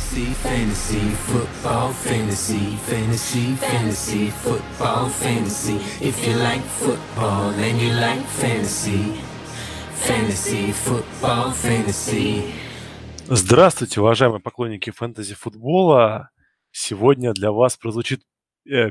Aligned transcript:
Fantasy, 0.00 0.32
fantasy, 0.42 1.10
football, 1.28 1.92
fantasy, 1.92 2.76
fantasy, 2.88 3.54
fantasy, 3.56 4.30
football, 4.30 5.08
fantasy. 5.10 5.76
If 6.00 6.26
you 6.26 6.34
like 6.36 6.62
football 6.62 7.50
and 7.50 7.78
you 7.78 7.92
like 7.92 8.24
fantasy, 8.24 9.20
fantasy, 9.94 10.72
football, 10.72 11.52
fantasy. 11.52 12.54
Здравствуйте, 13.28 14.00
уважаемые 14.00 14.40
поклонники 14.40 14.90
фэнтези-футбола. 14.90 16.30
Сегодня 16.72 17.32
для 17.32 17.52
вас 17.52 17.76
прозвучит 17.76 18.22
Э, 18.22 18.39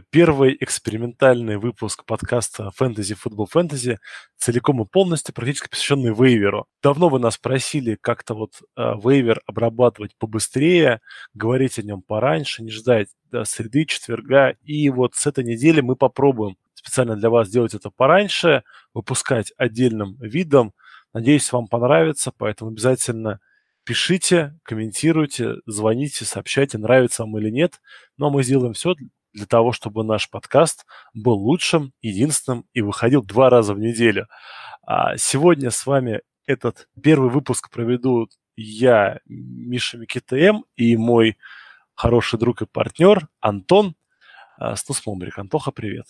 первый 0.09 0.57
экспериментальный 0.59 1.57
выпуск 1.57 2.03
подкаста 2.05 2.71
«Фэнтези, 2.71 3.15
футбол, 3.15 3.45
фэнтези», 3.45 3.99
целиком 4.37 4.81
и 4.81 4.85
полностью 4.85 5.33
практически 5.33 5.69
посвященный 5.69 6.13
вейверу. 6.13 6.65
Давно 6.81 7.09
вы 7.09 7.19
нас 7.19 7.37
просили 7.37 7.97
как-то 7.99 8.33
вот 8.33 8.61
э, 8.75 8.93
вейвер 9.03 9.41
обрабатывать 9.45 10.15
побыстрее, 10.17 11.01
говорить 11.33 11.77
о 11.79 11.83
нем 11.83 12.01
пораньше, 12.01 12.63
не 12.63 12.71
ждать 12.71 13.09
до 13.31 13.43
среды, 13.45 13.85
четверга. 13.85 14.55
И 14.63 14.89
вот 14.89 15.15
с 15.15 15.27
этой 15.27 15.43
недели 15.43 15.81
мы 15.81 15.95
попробуем 15.95 16.57
специально 16.73 17.15
для 17.15 17.29
вас 17.29 17.47
сделать 17.47 17.73
это 17.73 17.89
пораньше, 17.89 18.63
выпускать 18.93 19.53
отдельным 19.57 20.15
видом. 20.19 20.73
Надеюсь, 21.13 21.51
вам 21.51 21.67
понравится, 21.67 22.31
поэтому 22.35 22.71
обязательно 22.71 23.39
пишите, 23.83 24.57
комментируйте, 24.63 25.55
звоните, 25.65 26.23
сообщайте, 26.25 26.77
нравится 26.77 27.23
вам 27.23 27.37
или 27.37 27.49
нет. 27.49 27.81
Но 28.17 28.29
мы 28.29 28.43
сделаем 28.43 28.73
все 28.73 28.95
для 29.33 29.45
того, 29.45 29.71
чтобы 29.71 30.03
наш 30.03 30.29
подкаст 30.29 30.85
был 31.13 31.35
лучшим, 31.35 31.93
единственным 32.01 32.65
и 32.73 32.81
выходил 32.81 33.21
два 33.23 33.49
раза 33.49 33.73
в 33.73 33.79
неделю. 33.79 34.27
А 34.83 35.17
сегодня 35.17 35.71
с 35.71 35.85
вами 35.85 36.21
этот 36.45 36.87
первый 37.01 37.29
выпуск 37.29 37.69
проведу 37.69 38.27
я, 38.55 39.19
Миша 39.25 39.97
Микитм, 39.97 40.63
и 40.75 40.97
мой 40.97 41.37
хороший 41.93 42.39
друг 42.39 42.61
и 42.61 42.65
партнер 42.65 43.27
Антон 43.39 43.95
а, 44.57 44.75
Снус 44.75 45.05
Момрик. 45.05 45.37
Антоха, 45.37 45.71
привет. 45.71 46.05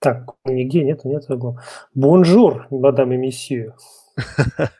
Так, 0.00 0.30
нигде 0.44 0.84
нету, 0.84 1.08
нет 1.08 1.28
угла. 1.28 1.62
Bonjour, 1.94 2.66
madame 2.70 3.12
et 3.12 3.16
monsieur. 3.16 3.74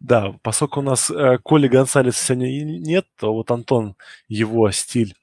Да, 0.00 0.34
поскольку 0.42 0.80
у 0.80 0.82
нас 0.82 1.10
э, 1.10 1.38
Коли 1.42 1.68
Гонсалеса 1.68 2.22
сегодня 2.22 2.78
нет, 2.78 3.06
то 3.18 3.32
вот 3.32 3.50
Антон, 3.50 3.96
его 4.28 4.70
стиль 4.72 5.14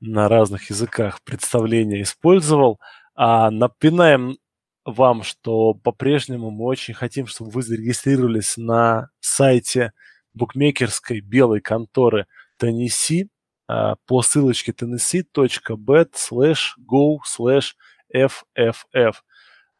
на 0.00 0.28
разных 0.28 0.70
языках 0.70 1.22
представления 1.22 2.02
использовал. 2.02 2.80
А 3.14 3.50
напоминаем 3.50 4.38
вам, 4.84 5.22
что 5.22 5.74
по-прежнему 5.74 6.50
мы 6.50 6.64
очень 6.64 6.94
хотим, 6.94 7.26
чтобы 7.26 7.50
вы 7.50 7.62
зарегистрировались 7.62 8.56
на 8.56 9.08
сайте 9.20 9.92
букмекерской 10.34 11.20
белой 11.20 11.60
конторы 11.60 12.26
Tennessee 12.60 13.28
а, 13.66 13.96
по 14.06 14.22
ссылочке 14.22 14.72
tennessee.bet 14.72 16.12
slash 16.14 16.74
go 16.90 17.18
slash 17.26 17.74
fff. 18.14 19.14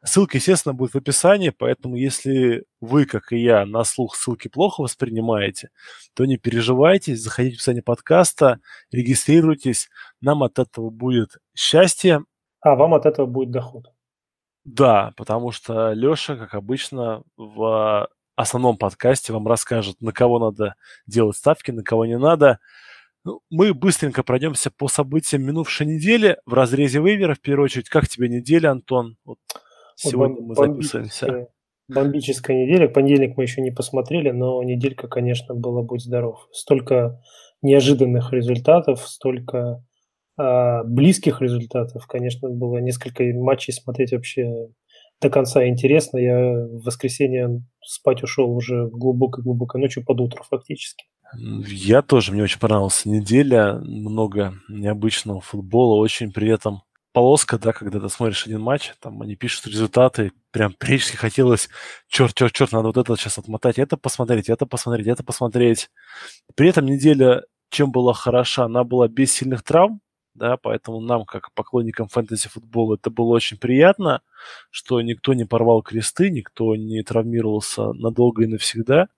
Ссылка, 0.04 0.36
естественно, 0.36 0.74
будет 0.74 0.92
в 0.92 0.98
описании, 0.98 1.50
поэтому 1.50 1.96
если 1.96 2.64
вы, 2.80 3.04
как 3.04 3.32
и 3.32 3.38
я, 3.38 3.66
на 3.66 3.82
слух 3.82 4.14
ссылки 4.14 4.46
плохо 4.46 4.82
воспринимаете, 4.82 5.70
то 6.14 6.24
не 6.24 6.36
переживайте, 6.36 7.16
заходите 7.16 7.56
в 7.56 7.58
описание 7.58 7.82
подкаста, 7.82 8.60
регистрируйтесь, 8.92 9.88
нам 10.20 10.44
от 10.44 10.60
этого 10.60 10.90
будет 10.90 11.38
счастье. 11.52 12.24
А 12.60 12.76
вам 12.76 12.94
от 12.94 13.06
этого 13.06 13.26
будет 13.26 13.50
доход. 13.50 13.92
Да, 14.64 15.12
потому 15.16 15.50
что 15.50 15.92
Леша, 15.92 16.36
как 16.36 16.54
обычно, 16.54 17.24
в 17.36 18.08
основном 18.36 18.76
подкасте 18.76 19.32
вам 19.32 19.48
расскажет, 19.48 20.00
на 20.00 20.12
кого 20.12 20.38
надо 20.38 20.76
делать 21.08 21.36
ставки, 21.36 21.72
на 21.72 21.82
кого 21.82 22.06
не 22.06 22.18
надо. 22.18 22.60
Ну, 23.24 23.40
мы 23.50 23.74
быстренько 23.74 24.22
пройдемся 24.22 24.70
по 24.70 24.86
событиям 24.86 25.42
минувшей 25.42 25.86
недели 25.86 26.38
в 26.46 26.54
разрезе 26.54 27.00
вейвера. 27.00 27.34
В 27.34 27.40
первую 27.40 27.64
очередь, 27.64 27.88
как 27.88 28.06
тебе 28.06 28.28
неделя, 28.28 28.70
Антон? 28.70 29.16
Вот 29.24 29.38
Сегодня 29.98 30.40
мы 30.40 30.54
записываемся. 30.54 31.48
Бомбическая 31.88 32.56
неделя. 32.64 32.86
Понедельник 32.88 33.36
мы 33.36 33.44
еще 33.44 33.62
не 33.62 33.70
посмотрели, 33.70 34.30
но 34.30 34.62
неделька, 34.62 35.08
конечно, 35.08 35.54
была 35.54 35.82
«Будь 35.82 36.02
здоров». 36.02 36.46
Столько 36.52 37.20
неожиданных 37.62 38.32
результатов, 38.32 39.08
столько 39.08 39.82
э, 40.38 40.82
близких 40.84 41.40
результатов. 41.40 42.06
Конечно, 42.06 42.50
было 42.50 42.78
несколько 42.78 43.24
матчей 43.24 43.72
смотреть 43.72 44.12
вообще 44.12 44.68
до 45.20 45.30
конца 45.30 45.66
интересно. 45.66 46.18
Я 46.18 46.36
в 46.36 46.84
воскресенье 46.84 47.64
спать 47.82 48.22
ушел 48.22 48.54
уже 48.54 48.86
глубокой-глубокой 48.88 49.80
ночью 49.80 50.04
под 50.04 50.20
утро 50.20 50.42
фактически. 50.48 51.06
Я 51.36 52.02
тоже, 52.02 52.32
мне 52.32 52.42
очень 52.42 52.60
понравилась 52.60 53.04
неделя, 53.04 53.74
много 53.74 54.54
необычного 54.68 55.40
футбола, 55.40 55.98
очень 55.98 56.32
при 56.32 56.50
этом 56.50 56.82
полоска, 57.18 57.58
да, 57.58 57.72
когда 57.72 57.98
ты 57.98 58.08
смотришь 58.08 58.46
один 58.46 58.60
матч, 58.60 58.92
там 59.00 59.20
они 59.22 59.34
пишут 59.34 59.66
результаты, 59.66 60.30
прям 60.52 60.72
прежде 60.72 61.16
хотелось, 61.16 61.68
черт, 62.06 62.32
черт, 62.32 62.52
черт, 62.52 62.70
надо 62.70 62.86
вот 62.86 62.96
это 62.96 63.16
сейчас 63.16 63.38
отмотать, 63.38 63.76
это 63.76 63.96
посмотреть, 63.96 64.48
это 64.48 64.66
посмотреть, 64.66 65.08
это 65.08 65.24
посмотреть. 65.24 65.90
При 66.54 66.68
этом 66.68 66.86
неделя 66.86 67.42
чем 67.70 67.90
была 67.90 68.12
хороша, 68.12 68.66
она 68.66 68.84
была 68.84 69.08
без 69.08 69.32
сильных 69.32 69.64
травм, 69.64 70.00
да, 70.34 70.56
поэтому 70.58 71.00
нам, 71.00 71.24
как 71.24 71.52
поклонникам 71.54 72.06
фэнтези-футбола, 72.06 72.94
это 72.94 73.10
было 73.10 73.34
очень 73.34 73.56
приятно, 73.58 74.22
что 74.70 75.00
никто 75.00 75.34
не 75.34 75.44
порвал 75.44 75.82
кресты, 75.82 76.30
никто 76.30 76.76
не 76.76 77.02
травмировался 77.02 77.94
надолго 77.94 78.44
и 78.44 78.46
навсегда. 78.46 79.08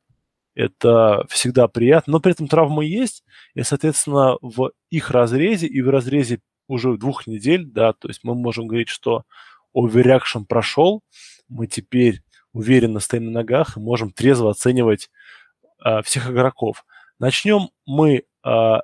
Это 0.54 1.26
всегда 1.28 1.68
приятно, 1.68 2.14
но 2.14 2.20
при 2.20 2.32
этом 2.32 2.48
травмы 2.48 2.86
есть, 2.86 3.24
и, 3.52 3.62
соответственно, 3.62 4.38
в 4.40 4.72
их 4.88 5.10
разрезе 5.10 5.66
и 5.66 5.82
в 5.82 5.90
разрезе 5.90 6.40
уже 6.70 6.96
двух 6.96 7.26
недель, 7.26 7.64
да, 7.66 7.92
то 7.92 8.08
есть 8.08 8.20
мы 8.22 8.34
можем 8.34 8.66
говорить, 8.66 8.88
что 8.88 9.24
overreaction 9.76 10.44
прошел, 10.48 11.02
мы 11.48 11.66
теперь 11.66 12.22
уверенно 12.52 13.00
стоим 13.00 13.26
на 13.26 13.30
ногах 13.32 13.76
и 13.76 13.80
можем 13.80 14.10
трезво 14.12 14.50
оценивать 14.50 15.10
э, 15.84 16.02
всех 16.02 16.30
игроков. 16.30 16.84
Начнем 17.18 17.70
мы, 17.86 18.24
э, 18.44 18.74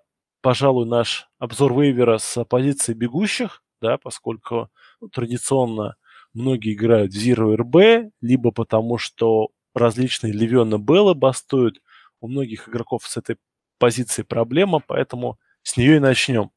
пожалуй, 0.40 0.86
наш 0.86 1.28
обзор 1.38 1.80
вейвера 1.80 2.18
с 2.18 2.44
позиции 2.44 2.92
бегущих, 2.94 3.62
да, 3.80 3.98
поскольку 3.98 4.70
ну, 5.00 5.08
традиционно 5.08 5.96
многие 6.32 6.74
играют 6.74 7.12
в 7.12 7.16
Zero 7.16 7.56
RB, 7.56 8.10
либо 8.20 8.50
потому 8.50 8.98
что 8.98 9.48
различные 9.74 10.32
Левиона 10.32 10.78
Беллы 10.78 11.14
бастуют. 11.14 11.80
У 12.20 12.28
многих 12.28 12.68
игроков 12.68 13.06
с 13.06 13.16
этой 13.16 13.36
позиции 13.78 14.22
проблема, 14.22 14.80
поэтому 14.80 15.38
с 15.62 15.76
нее 15.76 15.96
и 15.96 16.00
начнем. 16.00 16.50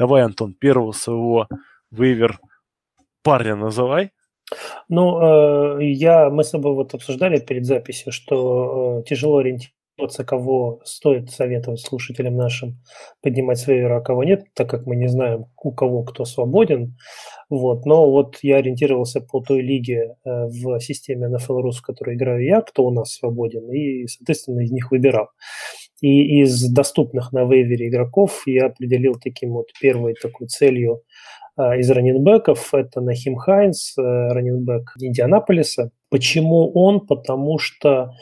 Давай, 0.00 0.22
Антон, 0.22 0.54
первого 0.54 0.92
своего 0.92 1.46
вейвер 1.90 2.40
парня 3.22 3.54
называй. 3.54 4.12
Ну, 4.88 5.76
э, 5.78 5.84
я, 5.84 6.30
мы 6.30 6.42
с 6.42 6.52
тобой 6.52 6.72
вот 6.72 6.94
обсуждали 6.94 7.38
перед 7.38 7.66
записью, 7.66 8.10
что 8.10 9.00
э, 9.00 9.02
тяжело 9.06 9.36
ориентироваться, 9.36 10.24
кого 10.24 10.80
стоит 10.86 11.30
советовать 11.30 11.82
слушателям 11.82 12.34
нашим 12.34 12.78
поднимать 13.20 13.58
с 13.58 13.66
вейвера, 13.66 13.98
а 13.98 14.00
кого 14.00 14.24
нет, 14.24 14.46
так 14.54 14.70
как 14.70 14.86
мы 14.86 14.96
не 14.96 15.06
знаем, 15.06 15.44
у 15.62 15.70
кого 15.70 16.02
кто 16.02 16.24
свободен. 16.24 16.96
Вот. 17.50 17.84
Но 17.84 18.10
вот 18.10 18.38
я 18.40 18.56
ориентировался 18.56 19.20
по 19.20 19.42
той 19.42 19.60
лиге 19.60 20.16
э, 20.24 20.46
в 20.46 20.80
системе 20.80 21.26
NFL 21.26 21.60
Rus, 21.62 21.72
в 21.72 21.82
которой 21.82 22.16
играю 22.16 22.42
я, 22.42 22.62
кто 22.62 22.86
у 22.86 22.90
нас 22.90 23.12
свободен, 23.12 23.70
и, 23.70 24.06
соответственно, 24.06 24.60
из 24.60 24.70
них 24.70 24.90
выбирал. 24.90 25.28
И 26.00 26.42
из 26.42 26.70
доступных 26.70 27.32
на 27.32 27.44
вейвере 27.44 27.88
игроков 27.88 28.42
я 28.46 28.66
определил 28.66 29.14
таким 29.22 29.52
вот 29.52 29.66
первой 29.80 30.14
такой 30.14 30.46
целью 30.46 31.02
а, 31.56 31.76
из 31.76 31.90
раненбеков. 31.90 32.72
Это 32.72 33.00
Нахим 33.00 33.36
Хайнс, 33.36 33.98
э, 33.98 34.02
раненбек 34.02 34.94
Индианаполиса. 34.98 35.90
Почему 36.08 36.72
он? 36.72 37.06
Потому 37.06 37.58
что 37.58 38.12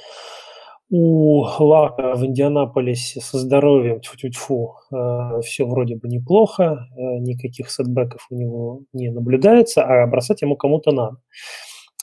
у 0.90 1.42
Лака 1.58 2.14
в 2.14 2.24
Индианаполисе 2.24 3.20
со 3.20 3.38
здоровьем, 3.38 4.00
тьфу-тьфу-тьфу, 4.00 4.72
э, 4.90 5.40
все 5.42 5.66
вроде 5.66 5.96
бы 5.96 6.08
неплохо, 6.08 6.88
э, 6.96 7.18
никаких 7.18 7.70
setback 7.70 8.14
ов 8.14 8.26
у 8.30 8.34
него 8.34 8.82
не 8.92 9.10
наблюдается, 9.10 9.84
а 9.84 10.06
бросать 10.06 10.42
ему 10.42 10.56
кому-то 10.56 10.92
надо. 10.92 11.18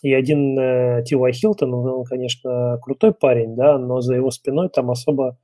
И 0.06 0.14
один 0.14 0.56
э, 0.60 1.04
Ти 1.04 1.16
Уай 1.16 1.34
Хилтон, 1.34 1.74
он, 1.74 2.04
конечно, 2.04 2.78
крутой 2.84 3.12
парень, 3.12 3.56
да, 3.56 3.80
но 3.80 4.02
за 4.02 4.14
его 4.14 4.30
спиной 4.30 4.70
там 4.70 4.92
особо 4.92 5.40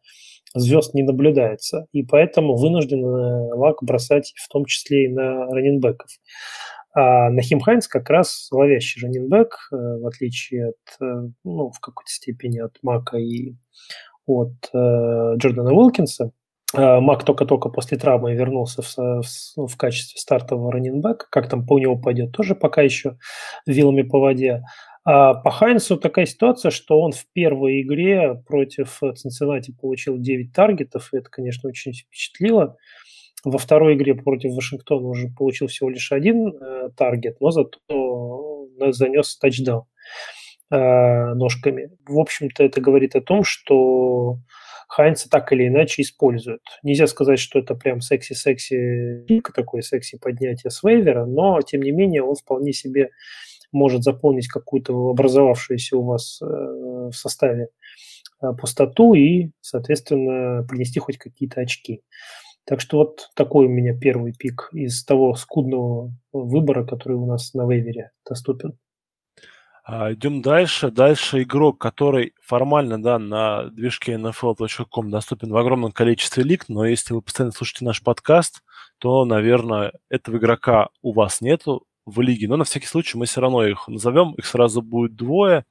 звезд 0.53 0.93
не 0.93 1.01
наблюдается. 1.01 1.87
И 1.93 2.03
поэтому 2.03 2.55
вынужден 2.55 3.03
э, 3.03 3.55
Лак 3.55 3.77
бросать 3.81 4.31
в 4.35 4.47
том 4.49 4.65
числе 4.65 5.05
и 5.05 5.07
на 5.07 5.47
running 5.47 5.79
back 5.79 5.98
ов. 5.98 6.11
А 6.93 7.31
Нахим 7.31 7.59
Хайнс 7.59 7.87
как 7.87 8.07
раз 8.11 8.49
зловещий 8.51 9.01
running 9.01 9.33
back, 9.33 9.55
э, 9.73 9.75
в 9.75 10.05
отличие 10.05 10.67
от, 10.67 11.03
э, 11.07 11.29
ну, 11.43 11.71
в 11.71 11.79
какой-то 11.79 12.11
степени 12.11 12.59
от 12.59 12.77
Мака 12.83 13.17
и 13.17 13.55
от 14.27 14.53
э, 14.75 15.37
Джордана 15.37 15.73
Уилкинса. 15.73 16.33
Мак 16.73 17.25
только-только 17.25 17.69
после 17.69 17.97
травмы 17.97 18.33
вернулся 18.33 18.81
в, 18.81 18.95
в, 18.95 19.67
в 19.67 19.77
качестве 19.77 20.19
стартового 20.19 20.71
раненбека. 20.71 21.27
Как 21.29 21.49
там 21.49 21.65
по 21.65 21.79
него 21.79 21.97
пойдет, 21.97 22.31
тоже 22.31 22.55
пока 22.55 22.81
еще 22.81 23.17
вилами 23.65 24.03
по 24.03 24.19
воде. 24.19 24.63
А 25.03 25.33
по 25.33 25.49
Хайнсу 25.49 25.97
такая 25.97 26.25
ситуация, 26.25 26.69
что 26.69 27.01
он 27.01 27.11
в 27.11 27.25
первой 27.33 27.81
игре 27.81 28.35
против 28.47 28.99
Цинциннати 29.15 29.71
получил 29.71 30.17
9 30.17 30.53
таргетов, 30.53 31.13
и 31.13 31.17
это, 31.17 31.29
конечно, 31.29 31.69
очень 31.69 31.93
впечатлило. 31.93 32.77
Во 33.43 33.57
второй 33.57 33.95
игре 33.95 34.13
против 34.13 34.53
Вашингтона 34.53 35.07
уже 35.07 35.29
получил 35.29 35.67
всего 35.67 35.89
лишь 35.89 36.11
один 36.11 36.49
э, 36.49 36.89
таргет, 36.95 37.41
но 37.41 37.49
зато 37.49 37.79
занес 38.91 39.37
тачдаун 39.37 39.85
э, 40.71 41.33
ножками. 41.33 41.89
В 42.07 42.19
общем-то, 42.19 42.63
это 42.63 42.79
говорит 42.81 43.15
о 43.15 43.21
том, 43.21 43.43
что 43.43 44.37
Хайнца 44.91 45.29
так 45.29 45.53
или 45.53 45.69
иначе 45.69 46.01
используют. 46.01 46.63
Нельзя 46.83 47.07
сказать, 47.07 47.39
что 47.39 47.59
это 47.59 47.75
прям 47.75 48.01
секси-секси 48.01 49.23
пик, 49.25 49.53
такой 49.53 49.83
секси 49.83 50.17
поднятие 50.17 50.69
с 50.69 50.83
вейвера, 50.83 51.25
но, 51.25 51.61
тем 51.61 51.81
не 51.81 51.91
менее, 51.91 52.23
он 52.23 52.35
вполне 52.35 52.73
себе 52.73 53.11
может 53.71 54.03
заполнить 54.03 54.49
какую-то 54.49 54.93
образовавшуюся 55.11 55.95
у 55.95 56.03
вас 56.03 56.41
э, 56.41 56.45
в 56.45 57.13
составе 57.13 57.69
э, 58.41 58.47
пустоту 58.59 59.13
и, 59.13 59.51
соответственно, 59.61 60.65
принести 60.67 60.99
хоть 60.99 61.17
какие-то 61.17 61.61
очки. 61.61 62.01
Так 62.65 62.81
что 62.81 62.97
вот 62.97 63.29
такой 63.33 63.67
у 63.67 63.69
меня 63.69 63.97
первый 63.97 64.33
пик 64.33 64.71
из 64.73 65.05
того 65.05 65.35
скудного 65.35 66.13
выбора, 66.33 66.85
который 66.85 67.15
у 67.15 67.25
нас 67.25 67.53
на 67.53 67.65
вейвере 67.65 68.11
доступен. 68.29 68.77
А, 69.83 70.13
идем 70.13 70.41
дальше. 70.41 70.91
Дальше 70.91 71.41
игрок, 71.41 71.79
который 71.79 72.33
формально 72.41 73.01
да, 73.01 73.17
на 73.17 73.65
движке 73.65 74.13
nfl.com 74.13 75.09
доступен 75.09 75.51
в 75.51 75.57
огромном 75.57 75.91
количестве 75.91 76.43
лиг, 76.43 76.69
но 76.69 76.85
если 76.85 77.13
вы 77.13 77.21
постоянно 77.21 77.51
слушаете 77.51 77.85
наш 77.85 78.03
подкаст, 78.03 78.61
то, 78.99 79.25
наверное, 79.25 79.93
этого 80.09 80.37
игрока 80.37 80.89
у 81.01 81.13
вас 81.13 81.41
нету 81.41 81.87
в 82.05 82.21
лиге. 82.21 82.47
Но 82.47 82.57
на 82.57 82.63
всякий 82.63 82.85
случай 82.85 83.17
мы 83.17 83.25
все 83.25 83.41
равно 83.41 83.65
их 83.65 83.87
назовем. 83.87 84.33
Их 84.35 84.45
сразу 84.45 84.81
будет 84.83 85.15
двое. 85.15 85.65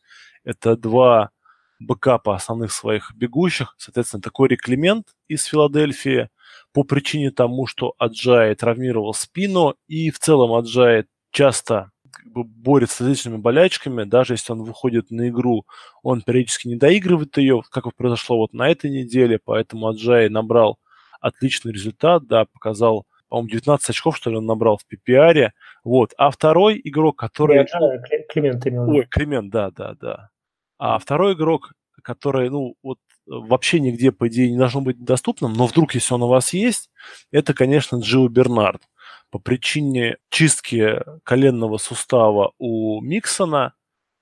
Это 0.44 0.76
два 0.76 1.30
бэкапа 1.78 2.34
основных 2.34 2.72
своих 2.72 3.12
бегущих. 3.14 3.74
Соответственно, 3.78 4.22
такой 4.22 4.48
реклемент 4.48 5.06
из 5.28 5.44
Филадельфии 5.44 6.28
по 6.72 6.82
причине 6.82 7.30
тому, 7.30 7.66
что 7.66 7.94
Аджай 7.98 8.54
травмировал 8.54 9.14
спину, 9.14 9.76
и 9.86 10.10
в 10.10 10.18
целом 10.18 10.52
Аджай 10.52 11.06
часто 11.30 11.90
как 12.22 12.32
бы 12.32 12.44
борется 12.44 12.96
с 12.96 13.00
различными 13.00 13.36
болячками, 13.36 14.04
даже 14.04 14.34
если 14.34 14.52
он 14.52 14.62
выходит 14.62 15.10
на 15.10 15.28
игру, 15.28 15.64
он 16.02 16.22
периодически 16.22 16.68
не 16.68 16.76
доигрывает 16.76 17.36
ее, 17.38 17.62
как 17.70 17.94
произошло 17.96 18.38
вот 18.38 18.52
на 18.52 18.68
этой 18.68 18.90
неделе, 18.90 19.38
поэтому 19.42 19.88
Аджай 19.88 20.28
набрал 20.28 20.78
отличный 21.20 21.72
результат, 21.72 22.26
да, 22.26 22.44
показал, 22.44 23.06
по-моему, 23.28 23.50
19 23.50 23.90
очков, 23.90 24.16
что 24.16 24.30
ли, 24.30 24.36
он 24.36 24.46
набрал 24.46 24.78
в 24.78 24.84
PPR, 24.92 25.50
вот, 25.84 26.12
а 26.18 26.30
второй 26.30 26.80
игрок, 26.82 27.18
который... 27.18 27.56
Я, 27.56 27.66
ну, 27.78 27.90
Климент 28.28 28.66
имел. 28.66 28.88
Ой, 28.90 29.06
Климент, 29.10 29.50
да, 29.50 29.70
да, 29.70 29.94
да. 30.00 30.30
А 30.78 30.98
второй 30.98 31.34
игрок, 31.34 31.72
который, 32.02 32.48
ну, 32.50 32.74
вот 32.82 32.98
вообще 33.26 33.80
нигде, 33.80 34.12
по 34.12 34.28
идее, 34.28 34.50
не 34.50 34.58
должно 34.58 34.80
быть 34.80 35.02
доступным, 35.02 35.52
но 35.52 35.66
вдруг, 35.66 35.94
если 35.94 36.14
он 36.14 36.22
у 36.22 36.28
вас 36.28 36.52
есть, 36.52 36.90
это, 37.30 37.54
конечно, 37.54 37.96
Джио 37.96 38.28
Бернард 38.28 38.82
по 39.30 39.38
причине 39.38 40.16
чистки 40.28 41.00
коленного 41.24 41.78
сустава 41.78 42.52
у 42.58 43.00
Миксона 43.00 43.74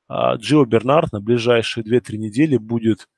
а, 0.06 0.36
Джио 0.36 0.64
Бернард 0.64 1.12
на 1.12 1.20
ближайшие 1.20 1.84
2-3 1.84 2.16
недели 2.16 2.56
будет 2.56 3.08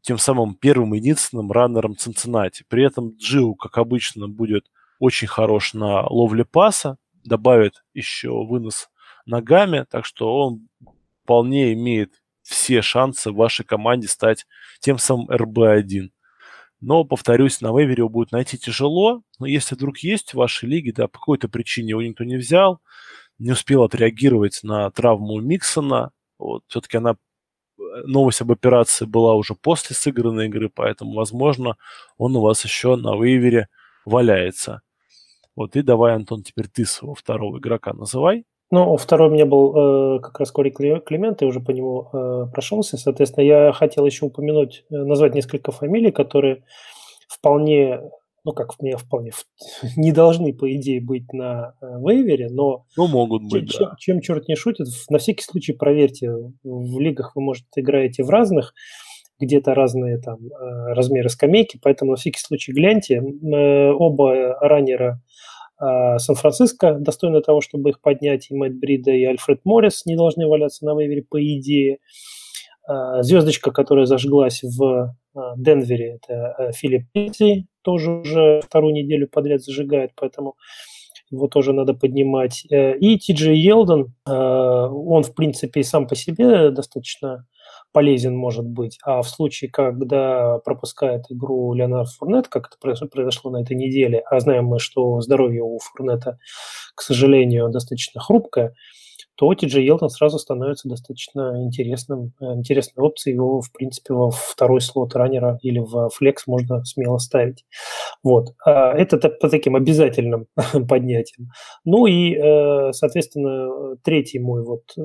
тем 0.00 0.18
самым 0.18 0.54
первым 0.54 0.92
единственным 0.94 1.50
раннером 1.50 1.96
Цинциннати. 1.96 2.64
При 2.68 2.84
этом 2.84 3.16
Джио, 3.16 3.54
как 3.54 3.78
обычно, 3.78 4.28
будет 4.28 4.70
очень 4.98 5.26
хорош 5.26 5.74
на 5.74 6.06
ловле 6.06 6.44
паса, 6.44 6.96
добавит 7.24 7.84
еще 7.92 8.30
вынос 8.30 8.88
ногами, 9.26 9.84
так 9.90 10.04
что 10.04 10.36
он 10.36 10.68
вполне 11.24 11.72
имеет 11.72 12.22
все 12.42 12.82
шансы 12.82 13.32
вашей 13.32 13.64
команде 13.64 14.08
стать 14.08 14.46
тем 14.80 14.98
самым 14.98 15.28
РБ-1. 15.30 16.10
Но, 16.82 17.04
повторюсь, 17.04 17.60
на 17.60 17.68
вейвере 17.68 18.00
его 18.00 18.08
будет 18.08 18.32
найти 18.32 18.58
тяжело. 18.58 19.22
Но 19.38 19.46
если 19.46 19.76
вдруг 19.76 19.98
есть 19.98 20.32
в 20.32 20.38
вашей 20.38 20.68
лиге, 20.68 20.92
да, 20.92 21.06
по 21.06 21.18
какой-то 21.20 21.48
причине 21.48 21.90
его 21.90 22.02
никто 22.02 22.24
не 22.24 22.36
взял, 22.36 22.80
не 23.38 23.52
успел 23.52 23.84
отреагировать 23.84 24.60
на 24.64 24.90
травму 24.90 25.40
Миксона, 25.40 26.10
вот, 26.38 26.64
все-таки 26.66 26.96
она 26.96 27.16
новость 28.04 28.40
об 28.40 28.50
операции 28.50 29.04
была 29.04 29.34
уже 29.34 29.54
после 29.54 29.94
сыгранной 29.94 30.46
игры, 30.46 30.68
поэтому, 30.68 31.14
возможно, 31.14 31.76
он 32.18 32.34
у 32.34 32.40
вас 32.40 32.64
еще 32.64 32.96
на 32.96 33.16
вейвере 33.16 33.68
валяется. 34.04 34.82
Вот 35.54 35.76
и 35.76 35.82
давай, 35.82 36.14
Антон, 36.14 36.42
теперь 36.42 36.66
ты 36.66 36.84
своего 36.84 37.14
второго 37.14 37.58
игрока 37.58 37.92
называй. 37.92 38.44
Ну, 38.72 38.96
второй 38.96 39.28
у 39.28 39.32
меня 39.32 39.44
был 39.44 40.16
э, 40.16 40.20
как 40.20 40.40
раз 40.40 40.50
Кори 40.50 40.70
Климент, 40.70 41.42
я 41.42 41.46
уже 41.46 41.60
по 41.60 41.72
нему 41.72 42.08
э, 42.10 42.46
прошелся. 42.54 42.96
Соответственно, 42.96 43.44
я 43.44 43.70
хотел 43.72 44.06
еще 44.06 44.24
упомянуть, 44.24 44.86
э, 44.90 44.94
назвать 44.96 45.34
несколько 45.34 45.72
фамилий, 45.72 46.10
которые 46.10 46.64
вполне, 47.28 48.00
ну 48.44 48.52
как 48.52 48.80
мне 48.80 48.96
вполне, 48.96 49.32
не 49.96 50.10
должны, 50.10 50.54
по 50.54 50.74
идее, 50.74 51.02
быть 51.02 51.34
на 51.34 51.74
э, 51.82 51.86
вейвере, 51.98 52.48
но... 52.48 52.86
Ну, 52.96 53.08
могут 53.08 53.42
быть, 53.42 53.72
чем, 53.72 53.88
да. 53.88 53.94
чем 53.98 54.20
черт 54.22 54.48
не 54.48 54.56
шутит, 54.56 54.86
на 55.10 55.18
всякий 55.18 55.44
случай 55.44 55.74
проверьте. 55.74 56.32
В 56.64 56.98
лигах 56.98 57.36
вы, 57.36 57.42
может, 57.42 57.66
играете 57.76 58.22
в 58.24 58.30
разных, 58.30 58.72
где-то 59.38 59.74
разные 59.74 60.16
там 60.16 60.38
э, 60.46 60.94
размеры 60.94 61.28
скамейки, 61.28 61.78
поэтому 61.82 62.12
на 62.12 62.16
всякий 62.16 62.40
случай 62.40 62.72
гляньте. 62.72 63.16
Э, 63.16 63.90
оба 63.90 64.56
раннера 64.60 65.20
а, 65.82 66.18
Сан-Франциско 66.20 66.94
достойны 66.94 67.40
того, 67.40 67.60
чтобы 67.60 67.90
их 67.90 68.00
поднять. 68.00 68.50
И 68.50 68.54
Мэтт 68.54 68.76
Брида, 68.76 69.10
и 69.10 69.24
Альфред 69.24 69.62
Моррис 69.64 70.06
не 70.06 70.14
должны 70.14 70.46
валяться 70.46 70.84
на 70.84 70.94
вейвере, 70.96 71.24
по 71.28 71.42
идее. 71.42 71.98
А, 72.86 73.22
звездочка, 73.24 73.72
которая 73.72 74.06
зажглась 74.06 74.62
в 74.62 75.14
а, 75.34 75.54
Денвере, 75.56 76.20
это 76.22 76.54
э, 76.56 76.72
Филипп 76.72 77.06
Линдси, 77.14 77.66
тоже 77.82 78.10
уже 78.12 78.60
вторую 78.64 78.94
неделю 78.94 79.28
подряд 79.28 79.62
зажигает, 79.62 80.12
поэтому 80.14 80.54
его 81.30 81.48
тоже 81.48 81.72
надо 81.72 81.94
поднимать. 81.94 82.64
Э, 82.70 82.96
и 82.96 83.18
Ти 83.18 83.32
Джей 83.32 83.58
Елден, 83.58 84.14
он, 84.24 85.22
в 85.24 85.34
принципе, 85.34 85.80
и 85.80 85.84
сам 85.84 86.06
по 86.06 86.14
себе 86.14 86.70
достаточно 86.70 87.46
полезен 87.92 88.36
может 88.36 88.66
быть. 88.66 88.98
А 89.04 89.22
в 89.22 89.28
случае, 89.28 89.70
когда 89.70 90.58
пропускает 90.58 91.24
игру 91.30 91.72
Леонард 91.74 92.08
Фурнет, 92.10 92.48
как 92.48 92.68
это 92.68 92.76
произошло 93.08 93.50
на 93.50 93.62
этой 93.62 93.76
неделе, 93.76 94.20
а 94.20 94.40
знаем 94.40 94.66
мы, 94.66 94.78
что 94.78 95.20
здоровье 95.20 95.62
у 95.62 95.78
Фурнета, 95.78 96.38
к 96.94 97.02
сожалению, 97.02 97.68
достаточно 97.68 98.20
хрупкое, 98.20 98.74
то 99.34 99.52
Джей 99.52 99.84
Елтон 99.84 100.10
сразу 100.10 100.38
становится 100.38 100.88
достаточно 100.88 101.62
интересным, 101.64 102.32
э, 102.40 102.44
интересной 102.54 103.02
опцией. 103.04 103.34
Его, 103.34 103.60
в 103.60 103.72
принципе, 103.72 104.14
во 104.14 104.30
второй 104.30 104.80
слот 104.80 105.14
раннера 105.14 105.58
или 105.62 105.78
в 105.78 106.10
флекс 106.10 106.46
можно 106.46 106.84
смело 106.84 107.18
ставить. 107.18 107.64
Вот. 108.22 108.54
А 108.64 108.92
это 108.92 109.16
по 109.16 109.48
таким 109.48 109.76
обязательным 109.76 110.46
поднятиям. 110.88 111.48
Ну 111.84 112.06
и, 112.06 112.34
э, 112.34 112.92
соответственно, 112.92 113.96
третий 114.04 114.38
мой 114.38 114.62
вот 114.64 114.82
э, 114.96 115.00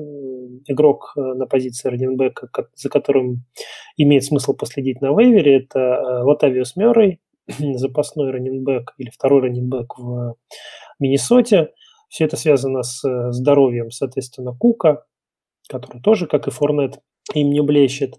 игрок 0.66 1.12
на 1.16 1.46
позиции 1.46 1.88
раненбека, 1.88 2.48
за 2.74 2.88
которым 2.88 3.44
имеет 3.96 4.24
смысл 4.24 4.54
последить 4.54 5.00
на 5.00 5.08
вейвере, 5.08 5.64
это 5.64 6.22
Латавиус 6.24 6.76
Мёррей, 6.76 7.20
запасной 7.76 8.30
раненбек 8.30 8.94
или 8.98 9.10
второй 9.10 9.42
раненбек 9.42 9.98
в 9.98 10.34
Миннесоте. 10.98 11.70
Все 12.08 12.24
это 12.24 12.36
связано 12.36 12.82
с 12.82 13.04
э, 13.04 13.32
здоровьем, 13.32 13.90
соответственно, 13.90 14.54
Кука, 14.58 15.04
который 15.68 16.00
тоже, 16.00 16.26
как 16.26 16.48
и 16.48 16.50
Форнет, 16.50 17.00
им 17.34 17.50
не 17.50 17.60
блещет. 17.62 18.14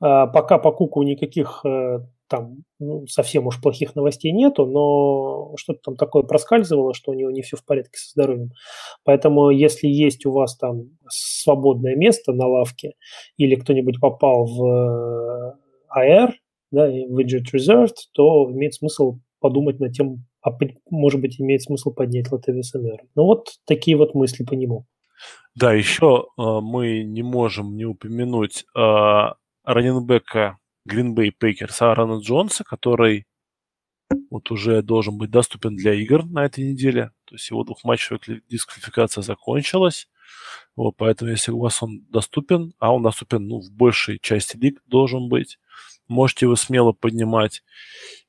А 0.00 0.26
пока 0.26 0.58
по 0.58 0.72
Куку 0.72 1.02
никаких 1.02 1.64
э, 1.64 2.00
там 2.28 2.58
ну, 2.78 3.06
совсем 3.06 3.46
уж 3.46 3.60
плохих 3.60 3.96
новостей 3.96 4.32
нету, 4.32 4.66
но 4.66 5.56
что-то 5.56 5.80
там 5.84 5.96
такое 5.96 6.22
проскальзывало, 6.22 6.94
что 6.94 7.10
у 7.12 7.14
него 7.14 7.30
не 7.30 7.42
все 7.42 7.56
в 7.56 7.64
порядке 7.64 7.98
со 7.98 8.10
здоровьем. 8.10 8.50
Поэтому 9.04 9.50
если 9.50 9.88
есть 9.88 10.26
у 10.26 10.32
вас 10.32 10.56
там 10.56 10.90
свободное 11.08 11.96
место 11.96 12.32
на 12.32 12.46
лавке 12.46 12.92
или 13.36 13.56
кто-нибудь 13.56 14.00
попал 14.00 14.46
в 14.46 15.56
AR, 15.96 16.28
э, 16.28 16.32
да, 16.70 16.86
в 16.86 17.18
Injured 17.18 17.46
Reserved, 17.54 17.94
то 18.12 18.50
имеет 18.50 18.74
смысл 18.74 19.18
подумать 19.40 19.80
над 19.80 19.92
тем, 19.92 20.26
а 20.48 20.58
может 20.90 21.20
быть 21.20 21.40
имеет 21.40 21.62
смысл 21.62 21.92
поднять 21.92 22.30
Латависа 22.30 22.78
Мэра. 22.78 23.02
Ну 23.14 23.24
вот 23.24 23.48
такие 23.66 23.96
вот 23.96 24.14
мысли 24.14 24.44
по 24.44 24.54
нему. 24.54 24.86
Да, 25.54 25.72
еще 25.72 26.26
э, 26.38 26.42
мы 26.62 27.02
не 27.02 27.22
можем 27.22 27.76
не 27.76 27.84
упомянуть 27.84 28.64
э, 28.76 29.32
раненбека 29.64 30.58
Гринбей 30.84 31.32
Пейкерс 31.32 31.82
Аарона 31.82 32.20
Джонса, 32.20 32.64
который 32.64 33.26
вот 34.30 34.50
уже 34.50 34.82
должен 34.82 35.18
быть 35.18 35.30
доступен 35.30 35.76
для 35.76 35.94
игр 35.94 36.24
на 36.24 36.44
этой 36.44 36.64
неделе. 36.64 37.10
То 37.24 37.34
есть 37.34 37.50
его 37.50 37.64
двухматчевая 37.64 38.20
дисквалификация 38.48 39.22
закончилась. 39.22 40.08
Вот, 40.76 40.94
поэтому 40.96 41.30
если 41.30 41.50
у 41.50 41.58
вас 41.58 41.82
он 41.82 42.06
доступен, 42.10 42.72
а 42.78 42.94
он 42.94 43.02
доступен 43.02 43.46
ну, 43.48 43.60
в 43.60 43.70
большей 43.70 44.18
части 44.20 44.56
лиг 44.56 44.80
должен 44.86 45.28
быть, 45.28 45.58
можете 46.08 46.46
его 46.46 46.56
смело 46.56 46.92
поднимать. 46.92 47.62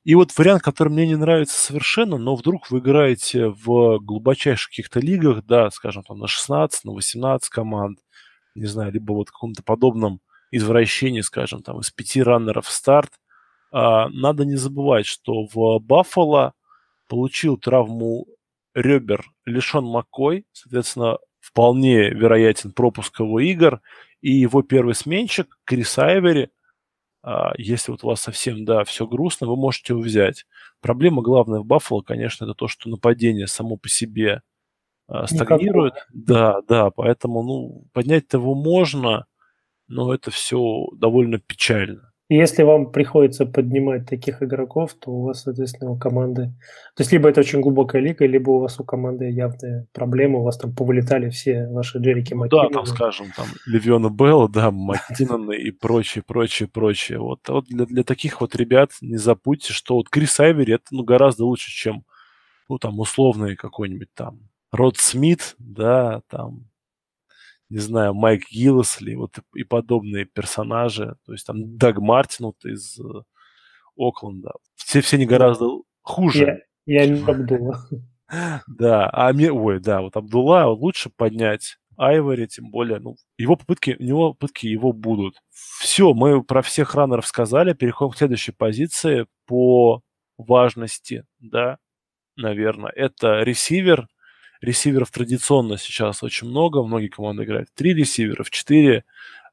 И 0.04 0.14
вот 0.14 0.36
вариант, 0.36 0.62
который 0.62 0.90
мне 0.90 1.06
не 1.06 1.16
нравится 1.16 1.60
совершенно, 1.60 2.16
но 2.16 2.36
вдруг 2.36 2.70
вы 2.70 2.78
играете 2.78 3.48
в 3.48 3.98
глубочайших 3.98 4.70
каких-то 4.70 5.00
лигах, 5.00 5.44
да, 5.44 5.70
скажем, 5.70 6.02
там 6.02 6.18
на 6.18 6.26
16, 6.26 6.84
на 6.84 6.92
18 6.92 7.48
команд, 7.50 7.98
не 8.54 8.66
знаю, 8.66 8.92
либо 8.92 9.12
вот 9.12 9.30
каком-то 9.30 9.62
подобном 9.62 10.20
извращении, 10.50 11.20
скажем, 11.20 11.62
там, 11.62 11.80
из 11.80 11.90
пяти 11.90 12.22
раннеров 12.22 12.68
старт, 12.70 13.12
а, 13.72 14.08
надо 14.08 14.44
не 14.44 14.56
забывать, 14.56 15.06
что 15.06 15.46
в 15.52 15.78
Баффало 15.80 16.54
получил 17.08 17.56
травму 17.56 18.26
ребер 18.74 19.24
Лишон 19.44 19.84
Маккой, 19.84 20.44
соответственно, 20.52 21.18
вполне 21.40 22.10
вероятен 22.10 22.72
пропуск 22.72 23.20
его 23.20 23.40
игр, 23.40 23.80
и 24.20 24.32
его 24.32 24.62
первый 24.62 24.94
сменщик 24.94 25.58
Крис 25.64 25.98
Айвери, 25.98 26.50
если 27.58 27.90
вот 27.90 28.02
у 28.02 28.08
вас 28.08 28.20
совсем, 28.20 28.64
да, 28.64 28.84
все 28.84 29.06
грустно, 29.06 29.46
вы 29.46 29.56
можете 29.56 29.92
его 29.92 30.02
взять. 30.02 30.46
Проблема 30.80 31.22
главная 31.22 31.60
в 31.60 31.66
Баффало, 31.66 32.00
конечно, 32.02 32.44
это 32.44 32.54
то, 32.54 32.68
что 32.68 32.88
нападение 32.88 33.46
само 33.46 33.76
по 33.76 33.88
себе 33.88 34.42
а, 35.06 35.26
стагнирует. 35.26 35.94
Никакого. 35.94 36.06
Да, 36.12 36.60
да, 36.66 36.90
поэтому, 36.90 37.42
ну, 37.42 37.84
поднять 37.92 38.32
его 38.32 38.54
можно, 38.54 39.26
но 39.88 40.14
это 40.14 40.30
все 40.30 40.86
довольно 40.94 41.38
печально. 41.38 42.09
Если 42.32 42.62
вам 42.62 42.92
приходится 42.92 43.44
поднимать 43.44 44.08
таких 44.08 44.40
игроков, 44.40 44.94
то 44.94 45.10
у 45.10 45.22
вас, 45.22 45.42
соответственно, 45.42 45.90
у 45.90 45.98
команды... 45.98 46.54
То 46.94 47.00
есть 47.00 47.10
либо 47.10 47.28
это 47.28 47.40
очень 47.40 47.60
глубокая 47.60 48.00
лига, 48.00 48.24
либо 48.24 48.50
у 48.50 48.60
вас 48.60 48.78
у 48.78 48.84
команды 48.84 49.28
явные 49.30 49.88
проблемы, 49.92 50.38
у 50.38 50.44
вас 50.44 50.56
там 50.56 50.72
повылетали 50.72 51.28
все 51.30 51.66
ваши 51.66 51.98
Джерики 51.98 52.34
Маккиноны. 52.34 52.68
Да, 52.68 52.74
там, 52.74 52.86
скажем, 52.86 53.26
там 53.36 53.46
Левиона 53.66 54.10
Белла, 54.10 54.48
да, 54.48 54.70
Маккиноны 54.70 55.56
и 55.56 55.72
прочее, 55.72 56.22
прочее, 56.24 56.68
прочее. 56.68 57.18
Вот, 57.18 57.40
вот 57.48 57.64
для, 57.66 57.84
для 57.84 58.04
таких 58.04 58.40
вот 58.40 58.54
ребят 58.54 58.92
не 59.00 59.16
забудьте, 59.16 59.72
что 59.72 59.96
вот 59.96 60.08
Крис 60.08 60.38
Айвери 60.38 60.74
это 60.74 60.84
ну, 60.92 61.02
гораздо 61.02 61.44
лучше, 61.46 61.72
чем, 61.72 62.04
ну, 62.68 62.78
там, 62.78 63.00
условный 63.00 63.56
какой-нибудь 63.56 64.14
там 64.14 64.38
Род 64.70 64.98
Смит, 64.98 65.56
да, 65.58 66.22
там, 66.28 66.69
не 67.70 67.78
знаю, 67.78 68.14
Майк 68.14 68.50
Гиллесли, 68.50 69.14
вот 69.14 69.38
и 69.54 69.62
подобные 69.62 70.24
персонажи, 70.24 71.16
то 71.24 71.32
есть 71.32 71.46
там 71.46 71.76
Даг 71.78 71.98
Мартин 71.98 72.46
вот 72.46 72.64
из 72.64 72.98
э, 72.98 73.22
Окленда. 73.96 74.52
Все, 74.74 75.00
все 75.00 75.16
не 75.16 75.24
гораздо 75.24 75.82
хуже. 76.02 76.66
Я, 76.84 77.04
я 77.04 77.06
не 77.06 77.22
Абдулла. 77.22 77.78
Да, 78.68 79.10
а 79.12 79.32
мне, 79.32 79.50
ой, 79.50 79.80
да, 79.80 80.02
вот 80.02 80.16
Абдулла 80.16 80.66
лучше 80.66 81.10
поднять 81.10 81.78
Айвори, 81.96 82.46
тем 82.46 82.70
более, 82.70 83.00
ну, 83.00 83.16
его 83.38 83.56
попытки, 83.56 83.96
у 83.98 84.02
него 84.02 84.34
попытки 84.34 84.66
его 84.66 84.92
будут. 84.92 85.34
Все, 85.80 86.14
мы 86.14 86.44
про 86.44 86.62
всех 86.62 86.94
раннеров 86.94 87.26
сказали, 87.26 87.72
переходим 87.72 88.12
к 88.12 88.18
следующей 88.18 88.52
позиции 88.52 89.26
по 89.46 90.02
важности, 90.38 91.24
да, 91.40 91.78
наверное. 92.36 92.92
Это 92.92 93.42
ресивер– 93.42 94.06
ресиверов 94.60 95.10
традиционно 95.10 95.78
сейчас 95.78 96.22
очень 96.22 96.48
много, 96.48 96.82
многие 96.82 97.08
команды 97.08 97.44
играют 97.44 97.68
три 97.74 97.94
ресивера, 97.94 98.42
в 98.42 98.50
четыре, 98.50 99.04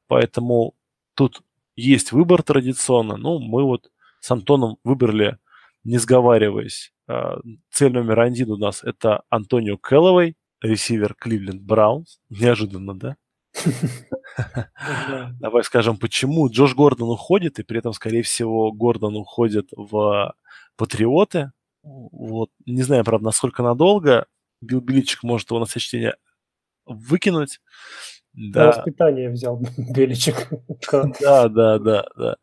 поэтому 0.08 0.74
тут 1.16 1.42
есть 1.76 2.12
выбор 2.12 2.44
традиционно. 2.44 3.18
Ну, 3.18 3.40
мы 3.40 3.64
вот 3.64 3.92
с 4.20 4.32
Антоном 4.32 4.78
выбрали, 4.84 5.38
не 5.84 5.98
сговариваясь, 5.98 6.94
а, 7.08 7.40
цель 7.72 7.94
номер 7.94 8.20
один 8.20 8.52
у 8.52 8.58
нас 8.58 8.84
это 8.84 9.24
Антонио 9.30 9.78
Кэллоуэй, 9.78 10.36
ресивер 10.62 11.16
Кливленд 11.16 11.62
Браунс. 11.62 12.20
Неожиданно, 12.30 12.98
да? 12.98 13.16
Давай 15.40 15.64
скажем, 15.64 15.98
почему 15.98 16.50
Джош 16.50 16.76
Гордон 16.76 17.10
уходит, 17.10 17.60
и 17.60 17.64
при 17.64 17.80
этом, 17.80 17.94
скорее 17.94 18.24
всего, 18.24 18.72
Гордон 18.72 19.16
уходит 19.16 19.70
в 19.72 20.34
Патриоты. 20.76 21.52
Вот. 21.84 22.52
Не 22.66 22.84
знаю, 22.84 23.04
правда, 23.04 23.26
насколько 23.26 23.64
надолго. 23.64 24.28
Билл 24.62 24.82
Беличик 24.82 25.24
может 25.24 25.50
его 25.50 25.60
на 25.60 25.66
сочтение 25.66 26.16
выкинуть. 26.86 27.60
Да. 28.34 28.68
Воспитание 28.68 29.30
взял 29.30 29.60
Беличик. 29.78 30.50
Да, 31.20 31.50
да, 31.50 31.80
да, 31.80 32.06
да. 32.16 32.38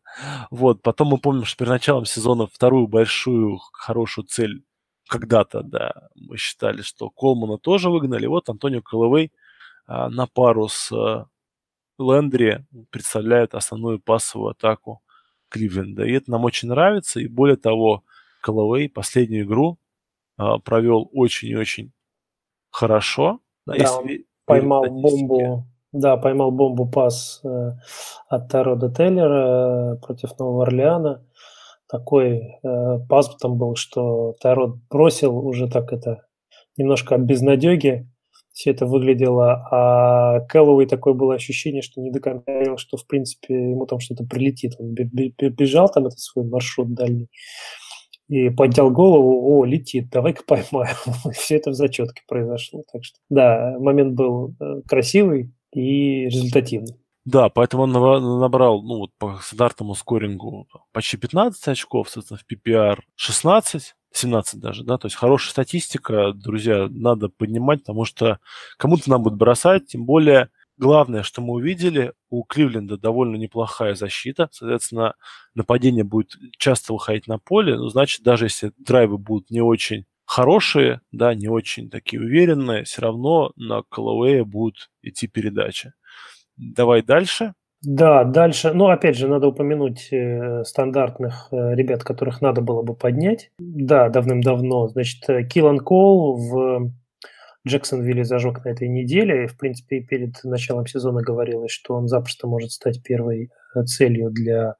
Вот, 0.51 0.81
потом 0.81 1.09
мы 1.09 1.17
помним, 1.17 1.45
что 1.45 1.57
перед 1.57 1.71
началом 1.71 2.05
сезона 2.05 2.47
вторую 2.47 2.87
большую 2.87 3.59
хорошую 3.73 4.25
цель 4.25 4.63
когда-то, 5.07 5.61
да, 5.61 6.09
мы 6.15 6.37
считали, 6.37 6.81
что 6.81 7.09
Колмана 7.09 7.57
тоже 7.57 7.89
выгнали. 7.89 8.25
Вот 8.25 8.49
Антонио 8.49 8.81
Коловей 8.81 9.31
а, 9.85 10.09
на 10.09 10.25
пару 10.25 10.67
с 10.67 10.91
а, 10.91 11.27
Лендри 11.97 12.65
представляет 12.89 13.53
основную 13.53 13.99
пассовую 13.99 14.51
атаку 14.51 15.01
Кливленда. 15.49 16.03
И 16.03 16.13
это 16.13 16.31
нам 16.31 16.43
очень 16.43 16.69
нравится. 16.69 17.19
И 17.19 17.27
более 17.27 17.57
того, 17.57 18.03
Коловей 18.41 18.89
последнюю 18.89 19.45
игру 19.45 19.79
а, 20.37 20.57
провел 20.59 21.09
очень 21.13 21.49
и 21.49 21.55
очень 21.55 21.93
хорошо. 22.75 23.39
Да, 23.65 23.75
если 23.75 24.25
поймал 24.45 24.85
бомбу, 24.89 25.65
да, 25.91 26.17
поймал 26.17 26.51
бомбу 26.51 26.85
пас 26.87 27.39
э, 27.43 27.71
от 28.27 28.49
Тарода 28.49 28.89
Теллера 28.89 29.93
э, 29.93 29.97
против 30.01 30.37
Нового 30.37 30.63
Орлеана. 30.63 31.25
Такой 31.87 32.59
э, 32.63 32.99
пас 33.07 33.35
там 33.37 33.57
был, 33.57 33.75
что 33.75 34.35
Тарод 34.41 34.75
бросил 34.89 35.37
уже 35.37 35.69
так 35.69 35.93
это 35.93 36.25
немножко 36.77 37.17
без 37.17 37.41
надеги 37.41 38.07
все 38.55 38.71
это 38.71 38.85
выглядело, 38.85 39.67
а 39.69 40.39
Кэллоуэй 40.47 40.87
такое 40.87 41.13
было 41.13 41.35
ощущение, 41.35 41.81
что 41.81 41.99
не 41.99 42.09
до 42.09 42.21
конца 42.21 42.53
верил, 42.53 42.77
что 42.77 42.95
в 42.95 43.05
принципе 43.05 43.53
ему 43.53 43.85
там 43.85 43.99
что-то 43.99 44.23
прилетит. 44.23 44.75
Он 44.79 44.93
бежал 44.93 45.89
там 45.89 46.05
этот 46.05 46.19
свой 46.19 46.45
маршрут 46.47 46.93
дальний 46.93 47.29
и 48.27 48.49
поднял 48.49 48.89
голову, 48.89 49.57
о, 49.57 49.65
летит, 49.65 50.09
давай-ка 50.09 50.43
поймаем. 50.45 50.95
Все 51.33 51.57
это 51.57 51.71
в 51.71 51.73
зачетке 51.73 52.23
произошло. 52.27 52.83
Так 52.91 53.03
что, 53.03 53.17
да, 53.29 53.75
момент 53.79 54.13
был 54.13 54.55
э, 54.59 54.81
красивый 54.87 55.53
и 55.71 56.25
результативный. 56.25 56.95
Да, 57.25 57.49
поэтому 57.49 57.83
он 57.83 57.91
набрал, 58.39 58.83
ну, 58.83 58.99
вот 58.99 59.09
по 59.17 59.39
стандартному 59.41 59.95
скорингу 59.95 60.67
почти 60.91 61.17
15 61.17 61.67
очков, 61.69 62.09
соответственно, 62.09 62.39
в 62.39 62.69
PPR 62.69 62.99
16, 63.15 63.95
17 64.13 64.59
даже, 64.59 64.83
да, 64.83 64.99
то 64.99 65.07
есть 65.07 65.15
хорошая 65.15 65.51
статистика, 65.51 66.33
друзья, 66.33 66.87
надо 66.89 67.29
поднимать, 67.29 67.79
потому 67.79 68.05
что 68.05 68.39
кому-то 68.77 69.09
нам 69.09 69.23
будет 69.23 69.37
бросать, 69.37 69.87
тем 69.87 70.05
более 70.05 70.49
Главное, 70.77 71.23
что 71.23 71.41
мы 71.41 71.53
увидели, 71.53 72.13
у 72.29 72.43
Кливленда 72.43 72.97
довольно 72.97 73.37
неплохая 73.37 73.95
защита, 73.95 74.49
соответственно, 74.51 75.15
нападение 75.53 76.03
будет 76.03 76.31
часто 76.57 76.93
выходить 76.93 77.27
на 77.27 77.37
поле, 77.37 77.77
ну, 77.77 77.87
значит, 77.87 78.23
даже 78.23 78.45
если 78.45 78.71
драйвы 78.77 79.17
будут 79.17 79.49
не 79.51 79.61
очень 79.61 80.05
хорошие, 80.25 81.01
да, 81.11 81.33
не 81.33 81.47
очень 81.47 81.89
такие 81.89 82.21
уверенные, 82.21 82.83
все 82.83 83.03
равно 83.03 83.51
на 83.55 83.83
Калауэя 83.89 84.43
будут 84.43 84.89
идти 85.01 85.27
передачи. 85.27 85.93
Давай 86.57 87.01
дальше. 87.01 87.53
Да, 87.81 88.23
дальше, 88.23 88.73
ну, 88.73 88.87
опять 88.87 89.15
же, 89.15 89.27
надо 89.27 89.47
упомянуть 89.47 90.07
э, 90.11 90.63
стандартных 90.63 91.49
э, 91.51 91.75
ребят, 91.75 92.03
которых 92.03 92.41
надо 92.41 92.61
было 92.61 92.81
бы 92.81 92.95
поднять. 92.95 93.51
Да, 93.59 94.09
давным-давно. 94.09 94.87
Значит, 94.87 95.29
э, 95.29 95.43
Киллан 95.43 95.79
Кол 95.79 96.35
в 96.35 96.91
Джексонвилле 97.67 98.23
зажег 98.23 98.63
на 98.63 98.69
этой 98.69 98.87
неделе. 98.87 99.47
В 99.47 99.57
принципе, 99.57 100.01
перед 100.01 100.43
началом 100.43 100.85
сезона 100.85 101.21
говорилось, 101.21 101.71
что 101.71 101.95
он 101.95 102.07
запросто 102.07 102.47
может 102.47 102.71
стать 102.71 103.01
первой 103.03 103.51
э, 103.75 103.83
целью 103.83 104.29
для 104.31 104.75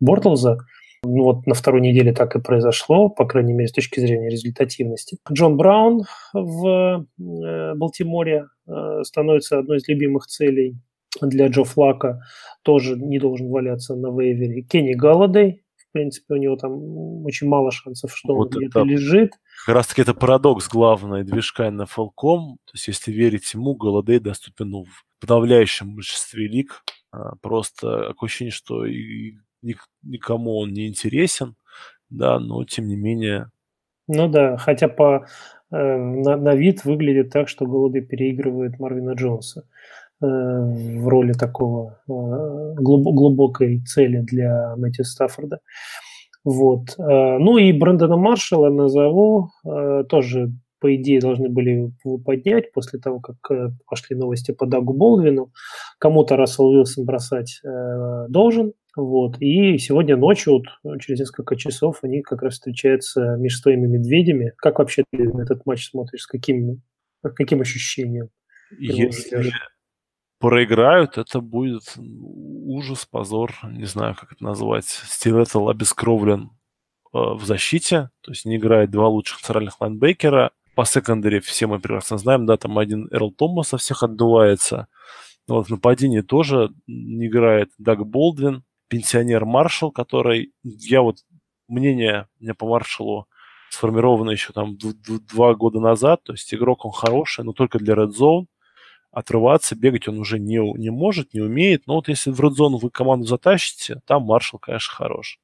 Бортлза. 0.00 0.58
Ну, 1.04 1.24
вот 1.24 1.46
на 1.46 1.54
второй 1.54 1.80
неделе 1.80 2.12
так 2.12 2.34
и 2.34 2.40
произошло, 2.40 3.08
по 3.08 3.26
крайней 3.26 3.52
мере, 3.52 3.68
с 3.68 3.72
точки 3.72 4.00
зрения 4.00 4.30
результативности. 4.30 5.18
Джон 5.30 5.56
Браун 5.56 6.04
в 6.32 6.66
э, 6.66 7.74
Балтиморе 7.74 8.46
э, 8.66 9.02
становится 9.02 9.58
одной 9.58 9.78
из 9.78 9.88
любимых 9.88 10.26
целей 10.26 10.78
для 11.20 11.48
Джо 11.48 11.64
Флака. 11.64 12.20
Тоже 12.62 12.96
не 12.96 13.18
должен 13.18 13.48
валяться 13.48 13.94
на 13.94 14.08
вейвере. 14.08 14.62
Кенни 14.62 14.94
Галладей 14.94 15.63
принципе, 15.94 16.34
у 16.34 16.36
него 16.36 16.56
там 16.56 17.24
очень 17.24 17.48
мало 17.48 17.70
шансов, 17.70 18.14
что 18.14 18.34
вот 18.34 18.54
он 18.54 18.60
где-то 18.62 18.82
лежит. 18.82 19.32
Как 19.64 19.74
раз 19.76 19.86
таки 19.86 20.02
это 20.02 20.12
парадокс 20.12 20.68
главный 20.68 21.22
движка 21.22 21.70
на 21.70 21.84
Falcom. 21.84 22.56
То 22.64 22.72
есть, 22.74 22.88
если 22.88 23.12
верить 23.12 23.54
ему, 23.54 23.74
Голодей 23.74 24.18
доступен 24.18 24.70
ну, 24.70 24.84
в 24.84 25.04
подавляющем 25.20 25.94
большинстве 25.94 26.48
лиг. 26.48 26.82
А, 27.12 27.36
просто 27.36 28.12
ощущение, 28.20 28.50
что 28.50 28.84
и 28.84 29.36
никому 30.02 30.58
он 30.58 30.72
не 30.72 30.88
интересен, 30.88 31.54
да, 32.10 32.38
но 32.38 32.64
тем 32.64 32.88
не 32.88 32.96
менее. 32.96 33.50
Ну 34.08 34.28
да, 34.28 34.56
хотя 34.56 34.88
по 34.88 35.26
э, 35.70 35.76
на, 35.76 36.36
на 36.36 36.54
вид 36.54 36.84
выглядит 36.84 37.30
так, 37.30 37.48
что 37.48 37.66
Голодей 37.66 38.02
переигрывает 38.02 38.78
Марвина 38.78 39.12
Джонса. 39.12 39.66
Э, 40.24 40.98
в 40.98 41.08
роли 41.08 41.32
такого 41.32 41.98
э, 42.08 42.74
глубокой 42.76 43.80
цели 43.84 44.20
для 44.20 44.74
Мэтью 44.76 45.04
Стаффорда. 45.04 45.58
Вот. 46.44 46.94
Э, 46.98 47.38
ну 47.38 47.58
и 47.58 47.72
Брэндона 47.72 48.16
Маршалла 48.16 48.70
назову, 48.70 49.50
тоже 50.08 50.52
по 50.80 50.94
идее 50.94 51.20
должны 51.20 51.48
были 51.48 51.92
его 52.04 52.18
поднять 52.18 52.72
после 52.72 52.98
того, 52.98 53.20
как 53.20 53.36
пошли 53.86 54.16
новости 54.16 54.52
по 54.52 54.66
Дагу 54.66 54.92
Болдвину. 54.92 55.50
Кому-то 55.98 56.36
Рассел 56.36 56.66
Уилсон 56.66 57.04
бросать 57.04 57.60
должен. 58.28 58.72
Вот. 58.96 59.36
И 59.40 59.78
сегодня 59.78 60.16
ночью, 60.16 60.62
вот, 60.82 61.00
через 61.00 61.20
несколько 61.20 61.56
часов, 61.56 62.00
они 62.02 62.22
как 62.22 62.42
раз 62.42 62.54
встречаются 62.54 63.36
между 63.36 63.62
своими 63.62 63.86
медведями. 63.86 64.52
Как 64.56 64.78
вообще 64.78 65.04
ты 65.10 65.32
на 65.32 65.42
этот 65.42 65.64
матч 65.66 65.88
смотришь? 65.90 66.22
С 66.22 66.26
каким, 66.26 66.82
каким 67.22 67.62
ощущением? 67.62 68.28
Если, 68.78 69.52
проиграют, 70.44 71.16
это 71.16 71.40
будет 71.40 71.94
ужас, 71.96 73.06
позор, 73.06 73.54
не 73.62 73.86
знаю, 73.86 74.14
как 74.14 74.32
это 74.32 74.44
назвать. 74.44 74.84
Стив 74.84 75.36
обескровлен 75.56 76.50
э, 77.14 77.18
в 77.18 77.42
защите, 77.46 78.10
то 78.20 78.30
есть 78.30 78.44
не 78.44 78.56
играет 78.56 78.90
два 78.90 79.08
лучших 79.08 79.38
центральных 79.40 79.80
лайнбекера. 79.80 80.50
По 80.74 80.84
секондаре 80.84 81.40
все 81.40 81.66
мы 81.66 81.78
прекрасно 81.78 82.18
знаем, 82.18 82.44
да, 82.44 82.58
там 82.58 82.78
один 82.78 83.08
Эрл 83.10 83.32
Томас 83.32 83.68
со 83.68 83.78
всех 83.78 84.02
отдувается. 84.02 84.88
Вот 85.48 85.68
в 85.68 85.70
нападении 85.70 86.20
тоже 86.20 86.68
не 86.86 87.28
играет 87.28 87.70
Даг 87.78 88.06
Болдвин, 88.06 88.64
пенсионер 88.88 89.46
Маршал, 89.46 89.92
который, 89.92 90.52
я 90.62 91.00
вот, 91.00 91.20
мнение 91.68 92.28
меня 92.38 92.52
по 92.52 92.68
Маршалу 92.68 93.28
сформировано 93.70 94.30
еще 94.30 94.52
там 94.52 94.76
два 94.76 95.54
года 95.54 95.80
назад, 95.80 96.22
то 96.22 96.34
есть 96.34 96.52
игрок 96.52 96.84
он 96.84 96.92
хороший, 96.92 97.44
но 97.44 97.54
только 97.54 97.78
для 97.78 97.94
Red 97.94 98.10
Zone, 98.10 98.44
отрываться, 99.14 99.76
бегать 99.76 100.08
он 100.08 100.18
уже 100.18 100.38
не, 100.38 100.58
не 100.78 100.90
может, 100.90 101.34
не 101.34 101.40
умеет, 101.40 101.86
но 101.86 101.94
вот 101.94 102.08
если 102.08 102.30
в 102.30 102.40
Zone 102.40 102.78
вы 102.78 102.90
команду 102.90 103.26
затащите, 103.26 104.00
там 104.06 104.24
Маршал, 104.24 104.58
конечно, 104.58 104.92
хорош. 104.92 105.38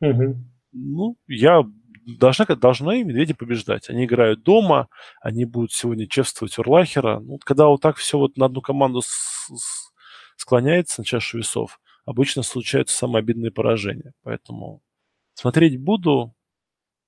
Угу. 0.00 0.36
Ну, 0.72 1.16
я 1.26 1.64
должны, 2.06 2.44
должны 2.56 3.04
медведи 3.04 3.32
побеждать. 3.32 3.88
Они 3.88 4.04
играют 4.04 4.42
дома, 4.42 4.88
они 5.20 5.44
будут 5.44 5.72
сегодня 5.72 6.06
чествовать 6.06 6.58
Урлахера. 6.58 7.20
Ну, 7.20 7.38
когда 7.38 7.66
вот 7.66 7.80
так 7.80 7.96
все 7.96 8.18
вот 8.18 8.36
на 8.36 8.46
одну 8.46 8.60
команду 8.60 9.00
с, 9.02 9.06
с, 9.06 9.92
склоняется 10.36 11.00
на 11.00 11.04
чашу 11.04 11.38
весов, 11.38 11.80
обычно 12.04 12.42
случаются 12.42 12.96
самые 12.96 13.20
обидные 13.20 13.50
поражения. 13.50 14.12
Поэтому 14.22 14.82
смотреть 15.34 15.80
буду, 15.80 16.34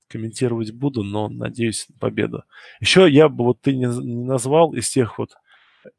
комментировать 0.08 0.72
буду, 0.72 1.02
но 1.02 1.28
надеюсь 1.28 1.88
на 1.88 1.98
победу. 1.98 2.44
Еще 2.80 3.08
я 3.10 3.28
бы, 3.28 3.44
вот 3.44 3.60
ты 3.60 3.74
не, 3.74 3.86
не 3.86 4.24
назвал 4.24 4.74
из 4.74 4.88
тех 4.88 5.18
вот 5.18 5.34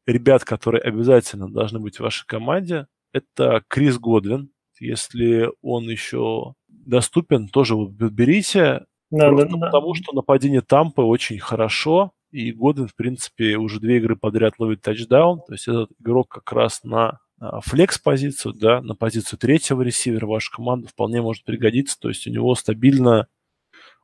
ребят, 0.06 0.44
которые 0.44 0.82
обязательно 0.82 1.48
должны 1.48 1.78
быть 1.78 1.96
в 1.96 2.00
вашей 2.00 2.26
команде, 2.26 2.86
это 3.12 3.62
Крис 3.68 3.98
Годвин. 3.98 4.50
Если 4.78 5.50
он 5.60 5.88
еще 5.88 6.54
доступен, 6.68 7.48
тоже 7.48 7.76
вот 7.76 7.90
берите. 7.90 8.86
Да, 9.10 9.28
просто 9.28 9.56
да, 9.56 9.66
потому, 9.66 9.92
да. 9.92 10.02
что 10.02 10.12
нападение 10.14 10.62
Тампы 10.62 11.02
очень 11.02 11.38
хорошо, 11.38 12.12
и 12.30 12.52
Годвин, 12.52 12.86
в 12.86 12.94
принципе, 12.94 13.56
уже 13.56 13.80
две 13.80 13.98
игры 13.98 14.16
подряд 14.16 14.54
ловит 14.58 14.82
тачдаун. 14.82 15.40
То 15.46 15.52
есть 15.52 15.68
этот 15.68 15.90
игрок 16.00 16.28
как 16.28 16.52
раз 16.52 16.84
на 16.84 17.18
флекс-позицию, 17.62 18.54
да, 18.54 18.80
на 18.82 18.94
позицию 18.94 19.38
третьего 19.38 19.82
ресивера 19.82 20.26
вашей 20.26 20.52
команды 20.52 20.88
вполне 20.88 21.22
может 21.22 21.44
пригодиться. 21.44 21.98
То 21.98 22.08
есть 22.08 22.26
у 22.26 22.30
него 22.30 22.54
стабильно 22.54 23.26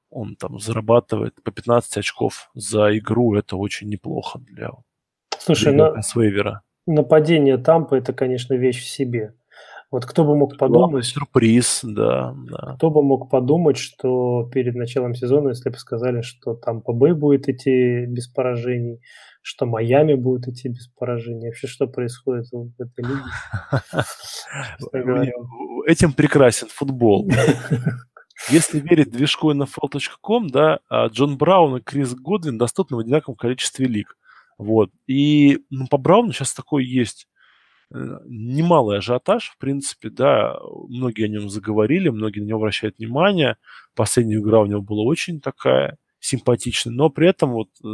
он 0.08 0.36
там 0.36 0.58
зарабатывает 0.58 1.42
по 1.42 1.50
15 1.50 1.98
очков 1.98 2.50
за 2.54 2.96
игру. 2.98 3.34
Это 3.34 3.56
очень 3.56 3.88
неплохо 3.88 4.38
для, 4.38 4.70
Слушай, 5.38 5.72
на... 5.72 6.02
Свейвера. 6.02 6.62
Нападение 6.86 7.58
Тампа– 7.58 7.94
это, 7.96 8.12
конечно, 8.12 8.54
вещь 8.54 8.82
в 8.82 8.88
себе. 8.88 9.34
Вот 9.90 10.04
кто 10.04 10.24
бы 10.24 10.36
мог 10.36 10.56
подумать... 10.58 10.80
Главный 10.80 11.02
сюрприз, 11.02 11.80
да, 11.84 12.34
да. 12.50 12.74
Кто 12.76 12.90
бы 12.90 13.02
мог 13.02 13.30
подумать, 13.30 13.76
что 13.76 14.48
перед 14.52 14.74
началом 14.74 15.14
сезона, 15.14 15.50
если 15.50 15.70
бы 15.70 15.76
сказали, 15.76 16.22
что 16.22 16.54
там 16.54 16.82
ПБ 16.82 17.14
будет 17.14 17.48
идти 17.48 18.04
без 18.06 18.26
поражений, 18.26 19.00
что 19.42 19.64
Майами 19.64 20.14
будет 20.14 20.48
идти 20.48 20.68
без 20.68 20.88
поражений. 20.88 21.46
Вообще, 21.46 21.68
что 21.68 21.86
происходит 21.86 22.46
в 22.50 22.72
этой 22.80 23.04
лиге? 23.04 23.22
Этим 25.86 26.12
прекрасен 26.12 26.66
футбол. 26.68 27.30
Если 28.50 28.80
верить 28.80 29.12
движку 29.12 29.52
NFL.com, 29.52 30.48
да, 30.48 30.80
а 30.88 31.06
Джон 31.06 31.38
Браун 31.38 31.76
и 31.76 31.80
Крис 31.80 32.14
Годвин 32.14 32.58
доступны 32.58 32.96
в 32.96 33.00
одинаковом 33.00 33.36
количестве 33.36 33.86
лиг. 33.86 34.16
Вот. 34.58 34.90
И 35.06 35.64
ну, 35.70 35.86
по 35.88 35.98
Брауну 35.98 36.32
сейчас 36.32 36.54
такой 36.54 36.84
есть 36.84 37.28
Э, 37.94 38.18
немалый 38.26 38.98
ажиотаж, 38.98 39.50
в 39.50 39.58
принципе, 39.58 40.10
да, 40.10 40.58
многие 40.88 41.26
о 41.26 41.28
нем 41.28 41.48
заговорили, 41.48 42.08
многие 42.08 42.40
на 42.40 42.46
него 42.46 42.58
обращают 42.58 42.98
внимание. 42.98 43.56
Последняя 43.94 44.36
игра 44.36 44.60
у 44.60 44.66
него 44.66 44.82
была 44.82 45.02
очень 45.04 45.40
такая 45.40 45.96
симпатичная, 46.18 46.92
но 46.92 47.10
при 47.10 47.28
этом 47.28 47.52
вот 47.52 47.68
э, 47.84 47.88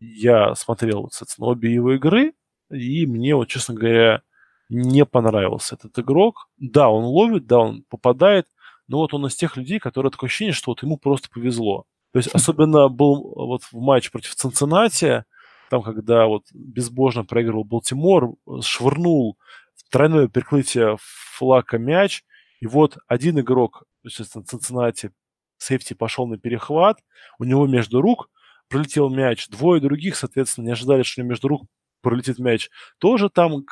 я 0.00 0.54
смотрел, 0.54 1.08
соответственно, 1.10 1.48
обе 1.48 1.74
его 1.74 1.94
игры, 1.94 2.34
и 2.70 3.06
мне, 3.06 3.34
вот, 3.34 3.48
честно 3.48 3.74
говоря, 3.74 4.22
не 4.68 5.04
понравился 5.04 5.74
этот 5.74 5.98
игрок. 5.98 6.48
Да, 6.58 6.88
он 6.88 7.04
ловит, 7.04 7.46
да, 7.46 7.58
он 7.58 7.84
попадает, 7.88 8.46
но 8.88 8.98
вот 8.98 9.14
он 9.14 9.26
из 9.26 9.34
тех 9.34 9.56
людей, 9.56 9.80
которые 9.80 10.12
такое 10.12 10.28
ощущение, 10.28 10.52
что 10.52 10.70
вот 10.70 10.82
ему 10.82 10.96
просто 10.96 11.28
повезло. 11.28 11.86
То 12.12 12.18
есть 12.18 12.28
особенно 12.28 12.88
был 12.88 13.32
вот 13.34 13.64
в 13.64 13.74
матче 13.74 14.10
против 14.10 14.34
Цинциннати, 14.36 15.24
там, 15.72 15.82
когда 15.82 16.26
вот 16.26 16.44
безбожно 16.52 17.24
проигрывал 17.24 17.64
Балтимор, 17.64 18.34
швырнул 18.60 19.38
в 19.74 19.90
тройное 19.90 20.28
перекрытие 20.28 20.98
флака 21.00 21.78
мяч, 21.78 22.24
и 22.60 22.66
вот 22.66 22.98
один 23.08 23.40
игрок, 23.40 23.84
естественно, 24.02 24.44
Цинциннати, 24.44 25.12
сейфти 25.56 25.94
пошел 25.94 26.26
на 26.26 26.36
перехват, 26.36 26.98
у 27.38 27.44
него 27.44 27.66
между 27.66 28.02
рук 28.02 28.28
пролетел 28.68 29.08
мяч, 29.08 29.48
двое 29.48 29.80
других, 29.80 30.16
соответственно, 30.16 30.66
не 30.66 30.72
ожидали, 30.72 31.04
что 31.04 31.22
у 31.22 31.24
него 31.24 31.30
между 31.30 31.48
рук 31.48 31.62
пролетит 32.02 32.38
мяч, 32.38 32.68
тоже 32.98 33.30
там 33.30 33.64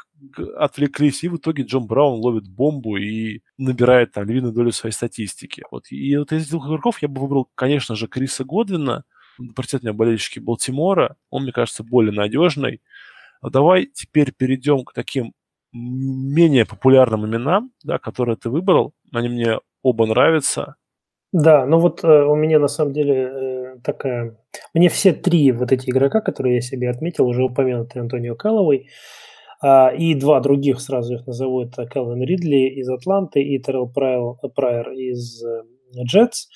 отвлеклись, 0.57 1.23
и 1.23 1.29
в 1.29 1.37
итоге 1.37 1.65
Джон 1.65 1.87
Браун 1.87 2.19
ловит 2.19 2.49
бомбу 2.49 2.97
и 2.97 3.43
набирает 3.59 4.13
там 4.13 4.25
львиную 4.25 4.55
долю 4.55 4.73
своей 4.73 4.95
статистики. 4.95 5.65
Вот. 5.71 5.93
И 5.93 6.17
вот 6.17 6.33
из 6.33 6.49
двух 6.49 6.67
игроков 6.67 7.03
я 7.03 7.09
бы 7.09 7.21
выбрал, 7.21 7.51
конечно 7.55 7.95
же, 7.95 8.09
Криса 8.09 8.45
Годвина, 8.45 9.05
простят 9.55 9.83
меня 9.83 9.93
болельщики 9.93 10.39
Балтимора, 10.39 11.17
он, 11.31 11.43
мне 11.45 11.53
кажется, 11.53 11.83
более 11.85 12.13
надежный. 12.13 12.81
А 13.41 13.51
давай 13.51 13.87
теперь 13.87 14.33
перейдем 14.33 14.85
к 14.85 14.93
таким 14.93 15.33
менее 15.73 16.67
популярным 16.67 17.27
именам, 17.27 17.73
да, 17.85 17.99
которые 17.99 18.37
ты 18.37 18.51
выбрал. 18.51 18.93
Они 19.13 19.29
мне 19.29 19.59
оба 19.83 20.07
нравятся. 20.07 20.77
Да, 21.33 21.65
ну 21.65 21.79
вот 21.79 22.03
э, 22.03 22.25
у 22.25 22.35
меня 22.35 22.59
на 22.59 22.69
самом 22.69 22.93
деле 22.93 23.15
э, 23.15 23.77
такая... 23.85 24.37
Мне 24.75 24.89
все 24.89 25.13
три 25.13 25.53
вот 25.53 25.71
эти 25.71 25.89
игрока, 25.89 26.21
которые 26.21 26.57
я 26.57 26.61
себе 26.61 26.91
отметил, 26.91 27.27
уже 27.27 27.45
упомянутый 27.45 28.03
Антонио 28.03 28.35
Калловой, 28.35 28.89
э, 29.63 29.97
и 29.97 30.15
два 30.15 30.41
других, 30.41 30.81
сразу 30.81 31.15
их 31.15 31.27
назову, 31.29 31.63
это 31.63 31.87
Келвин 31.87 32.25
Ридли 32.25 32.69
из 32.81 32.89
Атланты 32.91 33.43
и 33.43 33.61
Террел 33.61 33.89
Прайер 33.89 34.91
из 34.91 35.45
Джетс. 36.05 36.49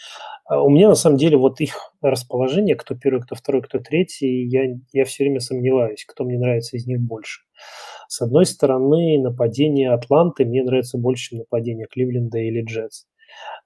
А 0.47 0.63
у 0.63 0.69
меня 0.69 0.89
на 0.89 0.95
самом 0.95 1.17
деле 1.17 1.37
вот 1.37 1.61
их 1.61 1.95
расположение, 2.03 2.77
кто 2.77 2.95
первый, 2.95 3.23
кто 3.23 3.35
второй, 3.35 3.63
кто 3.63 3.79
третий, 3.79 4.47
я, 4.47 4.77
я 4.93 5.05
все 5.05 5.25
время 5.25 5.41
сомневаюсь, 5.41 6.05
кто 6.07 6.25
мне 6.25 6.39
нравится 6.39 6.77
из 6.77 6.87
них 6.87 7.01
больше. 7.01 7.43
С 8.09 8.21
одной 8.21 8.45
стороны, 8.45 9.19
нападение 9.23 9.93
Атланты 9.93 10.45
мне 10.45 10.63
нравится 10.63 10.99
больше, 10.99 11.31
чем 11.31 11.39
нападение 11.39 11.87
Кливленда 11.87 12.39
или 12.39 12.63
Джетс. 12.63 13.05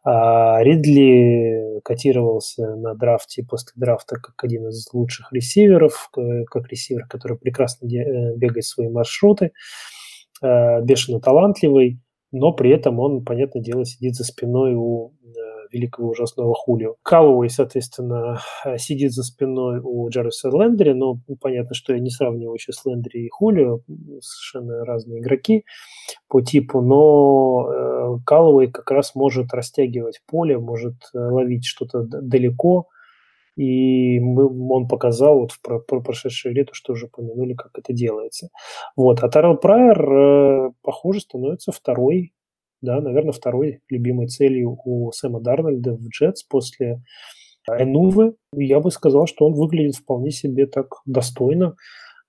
А 0.04 0.62
Ридли 0.62 1.80
котировался 1.84 2.76
на 2.76 2.94
драфте 2.94 3.44
после 3.44 3.72
драфта 3.74 4.16
как 4.16 4.42
один 4.42 4.68
из 4.68 4.88
лучших 4.92 5.32
ресиверов, 5.32 6.10
как 6.12 6.68
ресивер, 6.68 7.06
который 7.08 7.36
прекрасно 7.36 7.86
э, 7.86 8.36
бегает 8.36 8.64
свои 8.64 8.88
маршруты, 8.88 9.52
э, 10.42 10.82
бешено 10.82 11.20
талантливый, 11.20 12.00
но 12.30 12.52
при 12.52 12.70
этом 12.70 13.00
он, 13.00 13.24
понятное 13.24 13.62
дело, 13.62 13.84
сидит 13.84 14.14
за 14.14 14.24
спиной 14.24 14.74
у 14.74 15.12
великого 15.72 16.10
ужасного 16.10 16.54
Хулио. 16.54 16.96
Каллоуэй, 17.02 17.50
соответственно, 17.50 18.40
э, 18.64 18.78
сидит 18.78 19.12
за 19.12 19.22
спиной 19.22 19.80
у 19.82 20.08
Джареса 20.08 20.50
Лендри, 20.50 20.92
но 20.92 21.18
понятно, 21.40 21.74
что 21.74 21.92
я 21.94 22.00
не 22.00 22.10
сравниваю 22.10 22.58
сейчас 22.58 22.84
Лендри 22.84 23.26
и 23.26 23.28
Хулио, 23.28 23.80
совершенно 24.20 24.84
разные 24.84 25.20
игроки 25.20 25.64
по 26.28 26.40
типу, 26.40 26.80
но 26.80 27.68
э, 27.70 28.18
Каллоуэй 28.24 28.70
как 28.70 28.90
раз 28.90 29.14
может 29.14 29.52
растягивать 29.52 30.20
поле, 30.26 30.58
может 30.58 30.94
э, 31.14 31.18
ловить 31.18 31.64
что-то 31.64 32.02
далеко, 32.02 32.88
и 33.58 34.20
мы, 34.20 34.46
он 34.72 34.86
показал 34.86 35.40
вот 35.40 35.50
в 35.50 35.60
про, 35.60 35.80
про 35.80 36.00
прошедшее 36.00 36.54
лето, 36.54 36.74
что 36.74 36.92
уже 36.92 37.06
упомянули, 37.06 37.54
как 37.54 37.72
это 37.76 37.92
делается. 37.92 38.50
Вот. 38.96 39.20
А 39.20 39.28
Тарел 39.28 39.56
Прайер, 39.56 40.12
э, 40.12 40.70
похоже, 40.82 41.20
становится 41.20 41.72
второй 41.72 42.32
да, 42.80 43.00
наверное, 43.00 43.32
второй 43.32 43.80
любимой 43.88 44.28
целью 44.28 44.78
у 44.84 45.10
Сэма 45.12 45.40
Дарнольда 45.40 45.94
в 45.94 46.08
Джетс 46.08 46.42
после 46.42 47.02
Энувы. 47.68 48.34
Я 48.54 48.80
бы 48.80 48.90
сказал, 48.90 49.26
что 49.26 49.46
он 49.46 49.54
выглядит 49.54 49.96
вполне 49.96 50.30
себе 50.30 50.66
так 50.66 50.86
достойно 51.04 51.74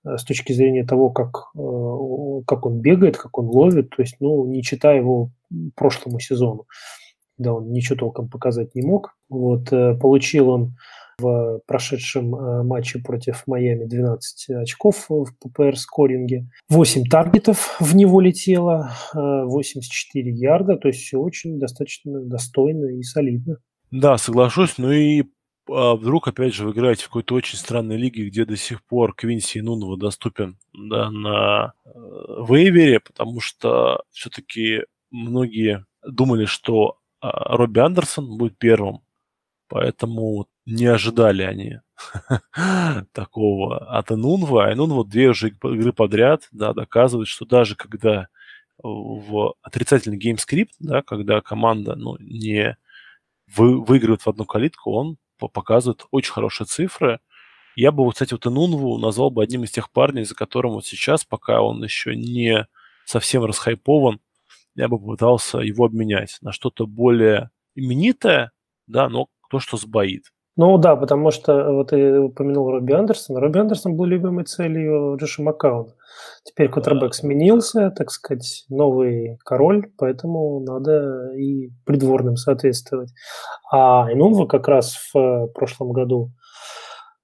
э, 0.05 0.17
с 0.17 0.23
точки 0.23 0.53
зрения 0.53 0.85
того, 0.85 1.11
как, 1.11 1.49
э, 1.55 2.41
как 2.45 2.65
он 2.65 2.81
бегает, 2.81 3.17
как 3.17 3.37
он 3.37 3.47
ловит, 3.47 3.91
то 3.91 4.01
есть, 4.01 4.17
ну, 4.19 4.45
не 4.45 4.63
читая 4.63 4.97
его 4.97 5.31
прошлому 5.75 6.19
сезону, 6.19 6.65
да, 7.37 7.53
он 7.53 7.71
ничего 7.71 7.97
толком 7.97 8.29
показать 8.29 8.75
не 8.75 8.81
мог. 8.81 9.15
Вот, 9.29 9.71
э, 9.71 9.95
получил 9.95 10.49
он 10.49 10.75
в 11.19 11.61
прошедшем 11.67 12.35
э, 12.35 12.63
матче 12.63 12.99
против 12.99 13.43
Майами 13.47 13.85
12 13.85 14.49
очков 14.51 15.05
в 15.09 15.33
ППР 15.39 15.77
скоринге. 15.77 16.49
8 16.69 17.05
таргетов 17.05 17.77
в 17.79 17.95
него 17.95 18.21
летело, 18.21 18.91
84 19.13 20.31
э, 20.31 20.33
ярда, 20.33 20.77
то 20.77 20.87
есть 20.87 21.01
все 21.01 21.17
очень 21.17 21.59
достаточно 21.59 22.21
достойно 22.21 22.85
и 22.85 23.03
солидно. 23.03 23.57
Да, 23.91 24.17
соглашусь. 24.17 24.77
Ну 24.77 24.91
и 24.91 25.23
а 25.71 25.95
вдруг, 25.95 26.27
опять 26.27 26.53
же, 26.53 26.65
вы 26.65 26.71
играете 26.71 27.03
в 27.03 27.07
какой-то 27.07 27.35
очень 27.35 27.57
странной 27.57 27.97
лиге, 27.97 28.27
где 28.27 28.45
до 28.45 28.57
сих 28.57 28.83
пор 28.83 29.13
Квинси 29.13 29.59
Энунва 29.59 29.97
доступен 29.97 30.57
да, 30.73 31.11
на 31.11 31.73
э, 31.85 31.89
waiver 32.47 32.86
е, 32.86 32.99
потому 32.99 33.39
что 33.39 34.03
все-таки 34.11 34.85
многие 35.11 35.85
думали, 36.03 36.45
что 36.45 36.97
э, 37.21 37.27
Робби 37.31 37.79
Андерсон 37.79 38.37
будет 38.37 38.57
первым, 38.57 39.01
поэтому 39.67 40.47
не 40.69 40.85
ожидали 40.85 41.43
они 41.43 41.79
такого 43.11 43.77
от 43.97 44.11
Энунва. 44.11 44.65
А 44.65 44.73
Энунва 44.73 45.05
две 45.05 45.29
уже 45.29 45.49
игры 45.49 45.93
подряд 45.93 46.47
да, 46.51 46.73
доказывает, 46.73 47.27
что 47.27 47.45
даже 47.45 47.75
когда 47.75 48.27
в 48.81 49.55
отрицательный 49.61 50.17
game 50.17 50.38
script, 50.38 50.73
да, 50.79 51.01
когда 51.01 51.41
команда 51.41 51.95
ну, 51.95 52.17
не 52.19 52.77
вы, 53.47 53.83
выигрывает 53.83 54.21
в 54.21 54.27
одну 54.29 54.45
калитку, 54.45 54.91
он 54.91 55.17
показывает 55.37 56.05
очень 56.11 56.31
хорошие 56.31 56.67
цифры. 56.67 57.19
Я 57.75 57.91
бы, 57.91 58.09
кстати, 58.11 58.33
вот 58.33 58.45
Энунву 58.45 58.97
назвал 58.97 59.31
бы 59.31 59.41
одним 59.41 59.63
из 59.63 59.71
тех 59.71 59.89
парней, 59.91 60.25
за 60.25 60.35
которым 60.35 60.73
вот 60.73 60.85
сейчас, 60.85 61.25
пока 61.25 61.61
он 61.61 61.83
еще 61.83 62.15
не 62.15 62.67
совсем 63.05 63.43
расхайпован, 63.43 64.19
я 64.75 64.87
бы 64.87 64.99
попытался 64.99 65.59
его 65.59 65.85
обменять 65.85 66.37
на 66.41 66.51
что-то 66.51 66.85
более 66.85 67.49
именитое, 67.75 68.51
да, 68.87 69.09
но 69.09 69.27
то, 69.49 69.59
что 69.59 69.77
сбоит. 69.77 70.31
Ну 70.61 70.77
да, 70.77 70.97
потому 70.97 71.31
что 71.31 71.71
вот 71.71 71.91
ты 71.91 72.19
упомянул 72.19 72.69
Робби 72.69 72.91
Андерсон. 72.91 73.37
Робби 73.37 73.59
Андерсон 73.59 73.95
был 73.95 74.03
любимой 74.03 74.43
целью 74.43 75.15
Джоша 75.15 75.41
Маккауна. 75.41 75.93
Теперь 76.43 76.67
Кутербек 76.67 77.13
сменился, 77.13 77.91
так 77.91 78.11
сказать, 78.11 78.65
новый 78.67 79.37
король, 79.45 79.89
поэтому 79.97 80.59
надо 80.59 81.31
и 81.33 81.69
придворным 81.85 82.35
соответствовать. 82.35 83.13
А 83.71 84.11
Инунва 84.11 84.47
как 84.47 84.67
раз 84.67 84.97
в 85.13 85.47
прошлом 85.55 85.93
году 85.93 86.31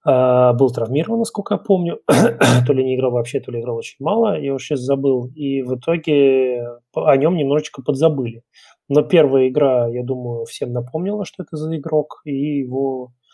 э, 0.08 0.54
был 0.54 0.70
травмирован, 0.70 1.20
насколько 1.20 1.56
я 1.56 1.58
помню. 1.58 2.00
то 2.66 2.72
ли 2.72 2.86
не 2.86 2.96
играл 2.96 3.12
вообще, 3.12 3.42
то 3.42 3.52
ли 3.52 3.60
играл 3.60 3.76
очень 3.76 3.98
мало, 4.00 4.40
я 4.40 4.54
уже 4.54 4.64
сейчас 4.64 4.80
забыл. 4.80 5.30
И 5.36 5.62
в 5.62 5.76
итоге 5.76 6.70
о 6.94 7.18
нем 7.18 7.36
немножечко 7.36 7.82
подзабыли. 7.82 8.44
Но 8.88 9.02
первая 9.02 9.50
игра, 9.50 9.90
я 9.90 10.06
думаю, 10.06 10.46
всем 10.46 10.72
напомнила, 10.72 11.26
что 11.26 11.44
это 11.44 11.58
за 11.58 11.76
игрок, 11.76 12.22
и 12.24 12.60
его 12.60 13.12
Э, 13.16 13.25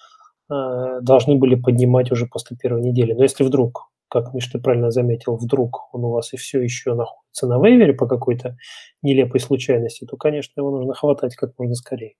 должны 1.02 1.36
были 1.36 1.56
поднимать 1.56 2.12
уже 2.12 2.26
после 2.26 2.58
первой 2.58 2.82
недели. 2.82 3.14
Но 3.14 3.24
если 3.24 3.44
вдруг, 3.44 3.90
как 4.10 4.34
Миш, 4.34 4.48
ты 4.48 4.60
правильно 4.60 4.92
заметил, 4.92 5.38
вдруг 5.38 5.94
он 5.94 6.04
у 6.06 6.12
вас 6.12 6.34
и 6.34 6.38
все 6.38 6.62
еще 6.62 6.94
находится 6.94 7.48
на 7.48 7.58
вейвере 7.66 7.94
по 7.94 8.08
какой-то 8.08 8.58
нелепой 9.02 9.40
случайности, 9.40 10.06
то, 10.06 10.18
конечно, 10.18 10.60
его 10.60 10.72
нужно 10.72 10.94
хватать 10.94 11.36
как 11.36 11.58
можно 11.58 11.76
скорее. 11.76 12.16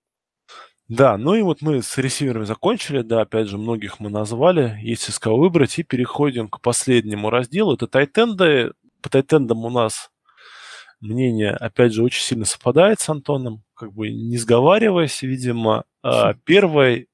Да, 0.88 1.16
ну 1.16 1.34
и 1.34 1.42
вот 1.42 1.62
мы 1.62 1.80
с 1.82 1.96
ресиверами 1.96 2.44
закончили, 2.44 3.02
да, 3.02 3.22
опять 3.22 3.48
же, 3.48 3.56
многих 3.56 4.00
мы 4.00 4.10
назвали, 4.10 4.78
есть 4.82 5.08
из 5.08 5.18
кого 5.18 5.38
выбрать, 5.38 5.78
и 5.78 5.84
переходим 5.84 6.48
к 6.48 6.60
последнему 6.60 7.30
разделу, 7.30 7.74
это 7.74 7.86
тайтенды. 7.86 8.72
По 9.02 9.08
тайтендам 9.08 9.64
у 9.64 9.70
нас 9.70 10.10
мнение, 11.00 11.50
опять 11.52 11.92
же, 11.92 12.02
очень 12.02 12.22
сильно 12.22 12.44
совпадает 12.44 13.00
с 13.00 13.08
Антоном, 13.08 13.62
как 13.74 13.92
бы 13.92 14.10
не 14.10 14.36
сговариваясь, 14.36 15.22
видимо. 15.22 15.84
А, 16.02 16.34
первое 16.44 17.06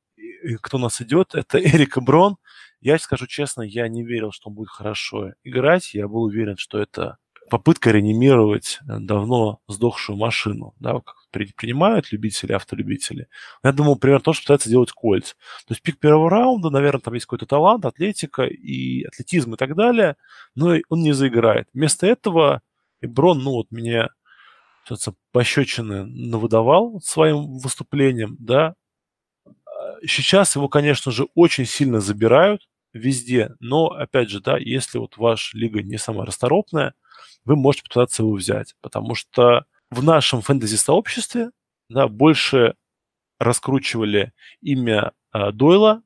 кто 0.63 0.79
нас 0.79 1.01
идет, 1.01 1.35
это 1.35 1.59
Эрик 1.63 1.99
Брон. 1.99 2.37
Я 2.81 2.99
скажу 2.99 3.27
честно, 3.27 3.63
я 3.63 3.89
не 3.89 4.05
верил, 4.05 4.31
что 4.33 4.51
он 4.51 4.55
будет 4.55 4.69
хорошо 4.69 5.33
играть. 5.43 5.95
Я 5.95 6.09
был 6.09 6.23
уверен, 6.23 6.57
что 6.57 6.79
это 6.79 7.19
попытка 7.51 7.91
реанимировать 7.91 8.79
э, 8.83 8.99
давно 9.01 9.61
сдохшую 9.69 10.17
машину, 10.17 10.75
да, 10.79 11.01
как 11.01 11.17
принимают 11.31 12.13
любители, 12.13 12.53
автолюбители. 12.53 13.29
Я 13.63 13.73
думал, 13.73 13.97
примерно 13.97 14.23
то, 14.23 14.33
что 14.33 14.45
пытается 14.45 14.69
делать 14.69 14.93
Кольц. 14.93 15.33
То 15.67 15.73
есть 15.73 15.83
пик 15.83 15.99
первого 15.99 16.31
раунда, 16.31 16.71
наверное, 16.71 17.01
там 17.01 17.15
есть 17.15 17.27
какой-то 17.27 17.47
талант, 17.47 17.85
атлетика 17.85 18.45
и 18.45 19.05
атлетизм 19.05 19.55
и 19.55 19.57
так 19.57 19.75
далее, 19.75 20.17
но 20.55 20.77
он 20.89 21.03
не 21.03 21.13
заиграет. 21.13 21.69
Вместо 21.73 22.07
этого 22.07 22.63
Брон, 23.01 23.41
ну 23.41 23.53
вот 23.53 23.71
меня 23.71 24.09
пощечины 25.33 26.07
навыдавал 26.07 27.01
своим 27.03 27.59
выступлением, 27.59 28.37
да, 28.39 28.75
сейчас 30.07 30.57
его, 30.57 30.69
конечно 30.69 31.13
же, 31.13 31.27
очень 31.35 31.67
сильно 31.67 32.01
забирают 32.01 32.69
везде, 32.93 33.55
но, 33.61 33.89
опять 33.89 34.31
же, 34.31 34.41
да, 34.41 34.57
если 34.59 34.99
вот 34.99 35.17
ваша 35.17 35.57
лига 35.57 35.83
не 35.83 35.99
самая 35.99 36.27
расторопная, 36.27 36.95
вы 37.45 37.57
можете 37.57 37.85
попытаться 37.85 38.23
его 38.23 38.35
взять, 38.35 38.75
потому 38.81 39.15
что 39.15 39.65
в 39.91 40.03
нашем 40.03 40.43
фэнтези-сообществе, 40.43 41.51
да, 41.89 42.09
больше 42.09 42.75
раскручивали 43.39 44.33
имя 44.61 45.13
э, 45.33 45.53
Дойла, 45.53 46.03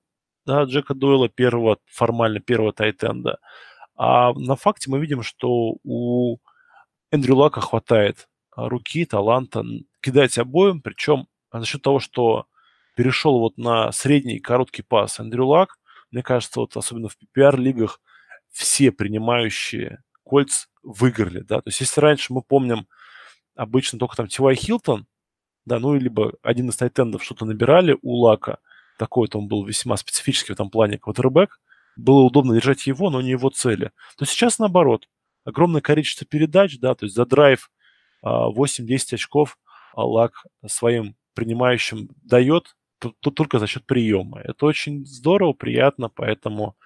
да, 0.46 0.64
Джека 0.64 0.94
Дойла, 0.94 1.28
первого, 1.28 1.78
формально 1.86 2.40
первого 2.40 2.72
тайтенда, 2.72 3.38
а 3.96 4.32
на 4.34 4.56
факте 4.56 4.90
мы 4.90 5.00
видим, 5.00 5.22
что 5.22 5.76
у 5.84 6.38
Эндрю 7.10 7.36
Лака 7.36 7.60
хватает 7.60 8.28
руки, 8.56 9.04
таланта 9.04 9.64
кидать 10.00 10.38
обоим, 10.38 10.80
причем 10.80 11.28
за 11.52 11.64
счет 11.64 11.82
того, 11.82 12.00
что 12.00 12.46
перешел 12.94 13.38
вот 13.38 13.58
на 13.58 13.92
средний 13.92 14.38
короткий 14.38 14.82
пас 14.82 15.20
Эндрю 15.20 15.46
Лак. 15.46 15.78
Мне 16.10 16.22
кажется, 16.22 16.60
вот 16.60 16.76
особенно 16.76 17.08
в 17.08 17.16
PPR-лигах 17.16 18.00
все 18.50 18.92
принимающие 18.92 20.02
кольц 20.24 20.66
выиграли, 20.82 21.40
да, 21.40 21.60
то 21.60 21.68
есть 21.68 21.80
если 21.80 22.00
раньше 22.00 22.32
мы 22.32 22.42
помним 22.42 22.86
обычно 23.54 23.98
только 23.98 24.16
там 24.16 24.26
Тивай 24.26 24.54
Хилтон, 24.54 25.06
да, 25.64 25.78
ну, 25.78 25.94
либо 25.94 26.34
один 26.42 26.68
из 26.68 26.76
тайтендов 26.76 27.22
что-то 27.22 27.44
набирали 27.44 27.96
у 28.02 28.16
Лака, 28.16 28.58
такой-то 28.98 29.38
он 29.38 29.48
был 29.48 29.64
весьма 29.64 29.96
специфический 29.96 30.52
в 30.52 30.56
этом 30.56 30.70
плане 30.70 30.98
квотербек, 30.98 31.60
было 31.96 32.22
удобно 32.22 32.54
держать 32.54 32.86
его, 32.86 33.10
но 33.10 33.20
не 33.20 33.30
его 33.30 33.50
цели. 33.50 33.92
То 34.16 34.24
сейчас 34.24 34.58
наоборот, 34.58 35.08
огромное 35.44 35.80
количество 35.80 36.26
передач, 36.26 36.78
да, 36.78 36.94
то 36.94 37.06
есть 37.06 37.14
за 37.14 37.26
драйв 37.26 37.70
8-10 38.24 38.24
а, 38.24 39.14
очков 39.14 39.58
Лак 39.94 40.44
своим 40.66 41.16
принимающим 41.34 42.08
дает, 42.22 42.76
тут 43.20 43.34
только 43.34 43.58
за 43.58 43.66
счет 43.66 43.84
приема. 43.86 44.40
Это 44.40 44.66
очень 44.66 45.04
здорово, 45.06 45.52
приятно, 45.52 46.08
поэтому 46.08 46.76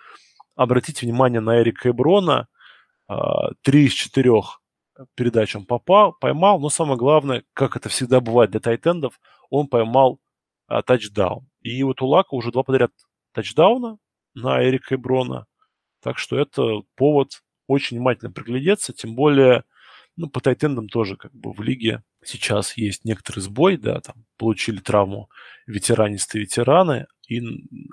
обратите 0.55 1.07
внимание 1.07 1.41
на 1.41 1.61
Эрика 1.61 1.91
Эброна. 1.91 2.49
А, 3.09 3.53
три 3.63 3.87
из 3.87 3.93
четырех 3.93 4.61
передач 5.15 5.55
он 5.55 5.67
попал, 5.67 6.15
поймал, 6.15 6.59
но 6.59 6.71
самое 6.71 6.97
главное, 6.97 7.45
как 7.53 7.77
это 7.77 7.89
всегда 7.89 8.21
бывает 8.21 8.51
для 8.51 8.61
тайтендов, 8.61 9.21
он 9.51 9.69
поймал 9.69 10.21
а, 10.67 10.83
тачдаун. 10.83 11.47
И 11.61 11.83
вот 11.83 12.03
у 12.03 12.07
Лака 12.07 12.35
уже 12.35 12.51
два 12.51 12.63
подряд 12.63 12.93
тачдауна 13.33 13.99
на 14.35 14.65
Эрика 14.65 14.95
Эброна. 14.95 15.47
Так 16.03 16.19
что 16.19 16.39
это 16.39 16.83
повод 16.95 17.43
очень 17.67 17.97
внимательно 17.97 18.31
приглядеться, 18.31 18.93
тем 18.93 19.15
более, 19.15 19.65
ну, 20.17 20.29
по 20.29 20.41
тайтендам 20.41 20.89
тоже 20.89 21.17
как 21.17 21.33
бы 21.35 21.53
в 21.53 21.61
лиге 21.61 22.03
сейчас 22.29 22.77
есть 22.77 23.05
некоторый 23.05 23.41
сбой, 23.41 23.77
да, 23.77 24.01
там 24.01 24.25
получили 24.37 24.79
травму 24.79 25.31
ветеранистые 25.67 26.43
ветераны, 26.43 27.07
и, 27.29 27.41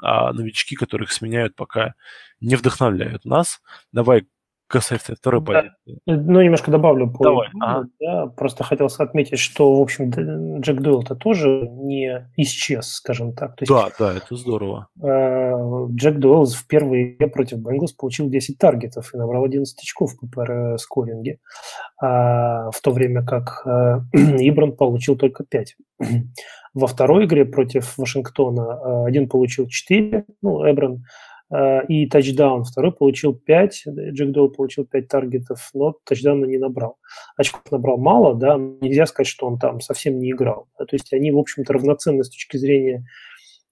а 0.02 0.32
новички, 0.34 0.76
которых 0.76 1.12
сменяют, 1.12 1.56
пока 1.56 1.96
не 2.40 2.56
вдохновляют 2.56 3.26
нас. 3.26 3.62
Давай 3.92 4.28
касается 4.74 5.16
второй 5.16 5.42
да. 5.42 5.46
позиции. 5.46 6.02
Ну, 6.08 6.42
немножко 6.42 6.72
добавлю 6.72 7.12
по 7.12 7.24
Давай. 7.24 7.48
Ага. 7.62 7.88
Да, 8.00 8.26
просто 8.26 8.64
хотел 8.64 8.88
отметить, 8.98 9.38
что, 9.38 9.76
в 9.76 9.82
общем, 9.82 10.10
Джек 10.62 10.82
Дойл-то 10.82 11.16
тоже 11.16 11.68
не 11.70 12.28
исчез, 12.38 12.88
скажем 12.88 13.34
так. 13.34 13.56
То 13.56 13.64
есть, 13.64 13.72
да, 13.72 13.90
да, 14.00 14.18
это 14.18 14.36
здорово. 14.36 14.88
Э, 15.00 15.54
Джек 15.92 16.18
Дойл 16.18 16.46
в 16.46 16.68
первой 16.68 17.14
игре 17.14 17.28
против 17.28 17.60
Бенглс 17.60 17.94
получил 17.94 18.30
10 18.30 18.58
таргетов 18.58 19.14
и 19.14 19.18
набрал 19.18 19.44
11 19.44 19.80
очков 19.80 20.14
в 20.14 20.28
ППР 20.28 20.78
скоринге, 20.80 21.38
а, 22.02 22.72
в 22.72 22.82
то 22.82 22.92
время 22.92 23.24
как 23.24 23.62
э, 23.66 24.00
Ибран 24.14 24.76
получил 24.76 25.16
только 25.16 25.44
5. 25.44 25.76
Во 26.74 26.88
второй 26.88 27.26
игре 27.26 27.46
против 27.46 27.96
Вашингтона 28.00 28.62
э, 28.62 29.08
один 29.08 29.30
получил 29.30 29.68
4, 29.68 30.26
ну, 30.42 30.68
Эбран 30.68 31.04
и 31.88 32.08
тачдаун. 32.08 32.64
Второй 32.64 32.92
получил 32.92 33.34
5, 33.36 33.84
Джек 34.12 34.32
Доу 34.32 34.50
получил 34.50 34.86
5 34.86 35.08
таргетов, 35.08 35.70
но 35.74 35.94
тачдауна 36.04 36.46
не 36.46 36.58
набрал. 36.58 36.98
Очков 37.38 37.62
набрал 37.72 37.98
мало, 37.98 38.34
да, 38.34 38.58
нельзя 38.58 39.06
сказать, 39.06 39.28
что 39.28 39.46
он 39.46 39.60
там 39.60 39.80
совсем 39.80 40.20
не 40.20 40.32
играл. 40.32 40.68
То 40.78 40.88
есть 40.92 41.14
они, 41.14 41.32
в 41.32 41.38
общем-то, 41.38 41.74
равноценны 41.74 42.24
с 42.24 42.30
точки 42.30 42.58
зрения 42.58 43.06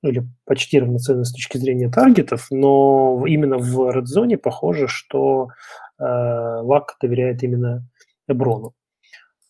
или 0.04 0.24
почти 0.46 0.80
равноценны 0.80 1.26
с 1.26 1.32
точки 1.32 1.58
зрения 1.58 1.90
таргетов, 1.90 2.48
но 2.50 3.24
именно 3.28 3.58
в 3.58 4.04
Zone 4.04 4.38
похоже, 4.38 4.88
что 4.88 5.50
э, 6.00 6.04
Лак 6.04 6.98
доверяет 7.02 7.44
именно 7.44 7.88
Эброну. 8.28 8.74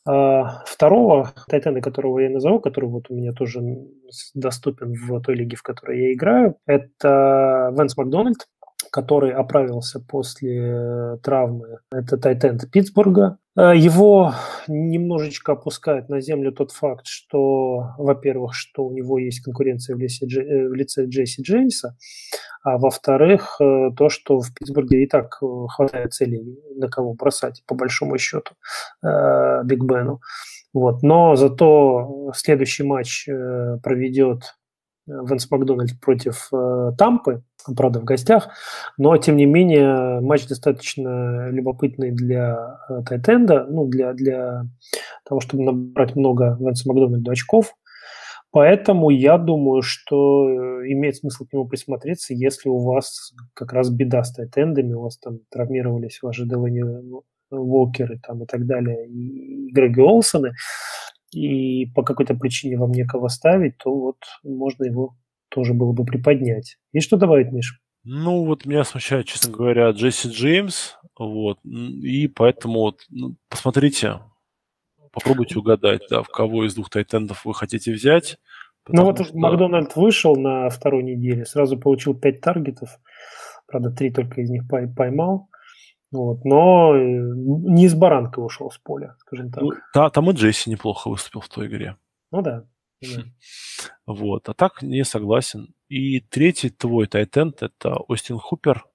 А, 0.05 0.63
второго 0.65 1.31
тайтена, 1.47 1.81
которого 1.81 2.19
я 2.19 2.29
назову, 2.29 2.59
который 2.59 2.89
вот 2.89 3.09
у 3.09 3.15
меня 3.15 3.33
тоже 3.33 3.61
доступен 4.33 4.93
в 4.93 5.21
той 5.21 5.35
лиге, 5.35 5.55
в 5.55 5.61
которой 5.61 6.01
я 6.01 6.13
играю, 6.13 6.55
это 6.65 7.71
Венс 7.77 7.95
Макдональд, 7.95 8.47
который 8.91 9.31
оправился 9.31 9.99
после 9.99 11.17
травмы. 11.23 11.79
Это 11.91 12.17
тайтенд 12.17 12.69
Питтсбурга. 12.71 13.37
Э, 13.57 13.73
его 13.75 14.33
немножечко 14.67 15.53
опускает 15.53 16.07
на 16.09 16.21
землю 16.21 16.51
тот 16.51 16.71
факт, 16.71 17.05
что, 17.07 17.93
во-первых, 17.97 18.53
что 18.53 18.85
у 18.85 18.93
него 18.93 19.17
есть 19.17 19.41
конкуренция 19.41 19.95
в 19.95 19.99
лице, 19.99 20.25
э, 20.25 20.69
в 20.69 20.73
лице 20.73 21.05
Джесси 21.05 21.41
Джеймса, 21.41 21.97
а 22.63 22.77
во-вторых, 22.77 23.57
э, 23.59 23.89
то, 23.97 24.09
что 24.09 24.39
в 24.39 24.53
Питтсбурге 24.53 25.03
и 25.03 25.07
так 25.07 25.39
хватает 25.69 26.13
целей, 26.13 26.59
на 26.75 26.87
кого 26.87 27.13
бросать, 27.13 27.63
по 27.65 27.75
большому 27.75 28.17
счету, 28.17 28.53
Биг 29.03 29.83
Бену. 29.83 30.21
Вот. 30.73 31.03
Но 31.03 31.35
зато 31.35 32.31
следующий 32.33 32.83
матч 32.83 33.25
проведет 33.83 34.55
Венс 35.05 35.51
Макдональд 35.51 35.99
против 35.99 36.49
Тампы, 36.97 37.43
правда, 37.75 37.99
в 37.99 38.03
гостях. 38.03 38.49
Но, 38.97 39.15
тем 39.17 39.37
не 39.37 39.45
менее, 39.45 40.19
матч 40.21 40.47
достаточно 40.47 41.49
любопытный 41.49 42.11
для 42.11 42.79
э, 42.89 43.01
tight 43.07 43.36
end 43.36 43.54
а, 43.54 43.65
ну, 43.69 43.87
для, 43.87 44.13
для 44.13 44.63
того, 45.27 45.41
чтобы 45.41 45.63
набрать 45.63 46.15
много 46.15 46.57
Венса 46.59 46.87
Макдональда 46.87 47.31
очков. 47.31 47.73
Поэтому 48.51 49.09
я 49.09 49.37
думаю, 49.37 49.81
что 49.81 50.49
э, 50.49 50.91
имеет 50.91 51.15
смысл 51.15 51.45
к 51.45 51.53
нему 51.53 51.65
присмотреться, 51.67 52.33
если 52.33 52.67
у 52.67 52.79
вас 52.79 53.33
как 53.53 53.71
раз 53.71 53.89
беда 53.89 54.23
с 54.23 54.33
tight 54.33 54.58
end 54.58 54.73
ами, 54.73 54.93
у 54.93 55.01
вас 55.01 55.17
там 55.17 55.39
травмировались 55.49 56.19
ваши 56.21 56.45
Делани 56.45 56.83
Уокеры 57.49 58.19
там, 58.25 58.43
и 58.43 58.45
так 58.45 58.65
далее, 58.65 59.07
и 59.07 59.71
Греги 59.71 60.01
Олсоны, 60.01 60.51
и 61.33 61.85
по 61.95 62.03
какой-то 62.03 62.35
причине 62.35 62.77
вам 62.77 62.91
некого 62.91 63.29
ставить, 63.29 63.77
то 63.77 63.93
вот 63.93 64.17
можно 64.43 64.83
его 64.83 65.15
тоже 65.51 65.73
было 65.73 65.91
бы 65.91 66.05
приподнять. 66.05 66.77
Есть 66.93 67.07
что 67.07 67.17
добавить, 67.17 67.51
Миш? 67.51 67.81
Ну, 68.03 68.45
вот 68.45 68.65
меня 68.65 68.83
смущает, 68.83 69.27
честно 69.27 69.51
говоря, 69.53 69.91
Джесси 69.91 70.29
Джеймс, 70.29 70.95
вот, 71.19 71.59
и 71.63 72.27
поэтому 72.27 72.79
вот, 72.79 73.01
ну, 73.09 73.35
посмотрите, 73.47 74.21
попробуйте 75.11 75.59
угадать, 75.59 76.01
да, 76.09 76.23
в 76.23 76.29
кого 76.29 76.65
из 76.65 76.73
двух 76.73 76.89
тайтендов 76.89 77.45
вы 77.45 77.53
хотите 77.53 77.93
взять. 77.93 78.39
Ну 78.87 79.03
вот 79.03 79.23
что... 79.23 79.37
Макдональд 79.37 79.95
вышел 79.95 80.35
на 80.35 80.69
второй 80.69 81.03
неделе, 81.03 81.45
сразу 81.45 81.77
получил 81.77 82.15
5 82.15 82.41
таргетов, 82.41 82.89
правда, 83.67 83.91
три 83.91 84.11
только 84.11 84.41
из 84.41 84.49
них 84.49 84.63
поймал. 84.67 85.49
Вот, 86.11 86.43
но 86.43 86.93
э, 86.93 86.99
не 86.99 87.85
из 87.85 87.93
баранка 87.93 88.39
ушел 88.39 88.69
с 88.69 88.77
поля, 88.77 89.15
скажем 89.19 89.49
так. 89.49 89.63
Ну, 89.63 89.71
да, 89.93 90.09
там 90.09 90.29
и 90.29 90.33
Джесси 90.33 90.69
неплохо 90.69 91.09
выступил 91.09 91.39
в 91.39 91.47
той 91.47 91.67
игре. 91.67 91.95
Ну 92.31 92.41
да. 92.41 92.65
Вот. 94.05 94.49
А 94.49 94.53
так 94.53 94.81
не 94.81 95.03
согласен. 95.03 95.73
И 95.89 96.19
третий 96.19 96.69
твой 96.69 97.07
тайтенд– 97.07 97.61
это 97.63 97.95
Остин 98.07 98.37
Хупер 98.37 98.85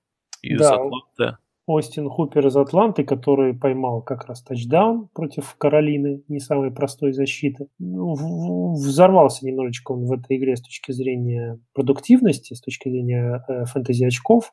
из 0.42 0.61
да, 0.61 0.75
Атланты. 0.75 1.38
Остин 1.66 2.09
Хупер 2.09 2.47
из 2.47 2.57
Атланты, 2.57 3.05
который 3.05 3.53
поймал 3.53 4.01
как 4.01 4.27
раз 4.27 4.40
тачдаун 4.42 5.09
против 5.12 5.57
Каролины, 5.59 6.23
не 6.29 6.38
самой 6.38 6.71
простой 6.71 7.12
защиты. 7.12 7.66
Ну, 7.81 8.75
взорвался 8.75 9.45
немножечко 9.45 9.92
он 9.92 10.07
в 10.07 10.12
этой 10.12 10.37
игре 10.37 10.57
с 10.57 10.62
точки 10.62 10.92
зрения 10.92 11.59
продуктивности, 11.75 12.55
с 12.55 12.61
точки 12.61 12.88
зрения 12.88 13.45
э, 13.49 13.64
фэнтези 13.64 14.05
очков. 14.05 14.53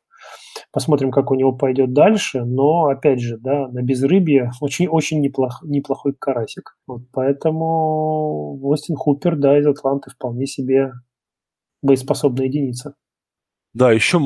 Посмотрим, 0.72 1.12
как 1.12 1.32
у 1.32 1.36
него 1.36 1.52
пойдет 1.54 1.94
дальше. 1.94 2.44
Но, 2.46 2.86
опять 2.86 3.22
же, 3.22 3.38
да, 3.38 3.68
на 3.68 3.82
безрыбье 3.82 4.52
очень-очень 4.62 5.22
неплох, 5.22 5.62
неплохой 5.64 6.14
карасик. 6.14 6.78
Вот, 6.88 7.04
поэтому 7.12 8.60
Остин 8.64 8.96
Хупер, 8.96 9.36
да, 9.36 9.58
из 9.60 9.68
Атланты 9.68 10.10
вполне 10.10 10.48
себе 10.48 10.92
боеспособная 11.82 12.48
единица. 12.48 12.96
Да, 13.74 13.92
еще 13.92 14.20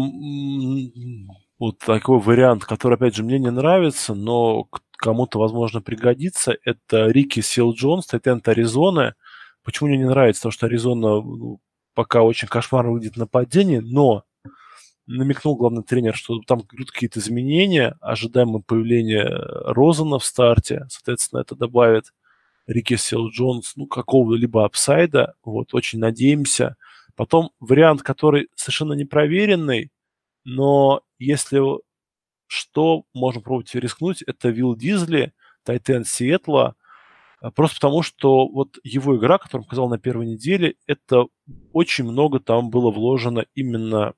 вот 1.60 1.80
такой 1.80 2.20
вариант, 2.20 2.66
который, 2.66 2.96
опять 2.96 3.16
же, 3.16 3.24
мне 3.24 3.40
не 3.40 3.50
нравится, 3.50 4.14
но 4.14 4.68
кому-то, 4.98 5.40
возможно, 5.40 5.82
пригодится, 5.82 6.56
это 6.64 7.08
Рики 7.08 7.40
Сил 7.42 7.74
Джонс, 7.74 8.08
Тайтент 8.08 8.48
Аризоны. 8.48 9.14
Почему 9.64 9.90
мне 9.90 9.98
не 9.98 10.06
нравится? 10.06 10.42
Потому 10.42 10.52
что 10.52 10.66
Аризона 10.68 11.22
ну, 11.22 11.60
пока 11.94 12.22
очень 12.22 12.48
кошмарно 12.48 12.92
выглядит 12.92 13.18
нападение, 13.18 13.82
но 13.82 14.24
намекнул 15.08 15.56
главный 15.56 15.84
тренер, 15.84 16.16
что 16.16 16.40
там 16.46 16.62
какие-то 16.62 17.20
изменения, 17.20 17.98
ожидаемое 18.02 18.62
появление 18.62 19.26
Розана 19.66 20.20
в 20.20 20.26
старте, 20.26 20.86
соответственно, 20.90 21.42
это 21.42 21.56
добавит 21.56 22.14
Рики 22.68 22.98
Сил 22.98 23.30
Джонс, 23.30 23.74
ну, 23.78 23.88
какого-либо 23.88 24.66
апсайда, 24.66 25.36
вот, 25.44 25.74
очень 25.74 26.00
надеемся. 26.00 26.76
Потом 27.16 27.52
вариант, 27.60 28.04
который 28.04 28.50
совершенно 28.56 28.94
непроверенный, 28.94 29.92
но 30.44 31.02
если 31.18 31.62
что, 32.48 33.04
можно 33.14 33.42
пробовать 33.42 33.74
рискнуть, 33.76 34.22
это 34.22 34.50
Вилл 34.50 34.76
Дизли, 34.76 35.34
Тайтен 35.64 36.06
Сиэтла, 36.06 36.76
просто 37.56 37.78
потому 37.78 38.04
что 38.04 38.48
вот 38.48 38.78
его 38.84 39.18
игра, 39.18 39.38
которую 39.38 39.64
он 39.64 39.66
показал 39.66 39.90
на 39.90 39.98
первой 39.98 40.26
неделе, 40.26 40.76
это 40.86 41.28
очень 41.74 42.04
много 42.04 42.40
там 42.40 42.70
было 42.70 42.92
вложено 42.92 43.46
именно 43.56 44.14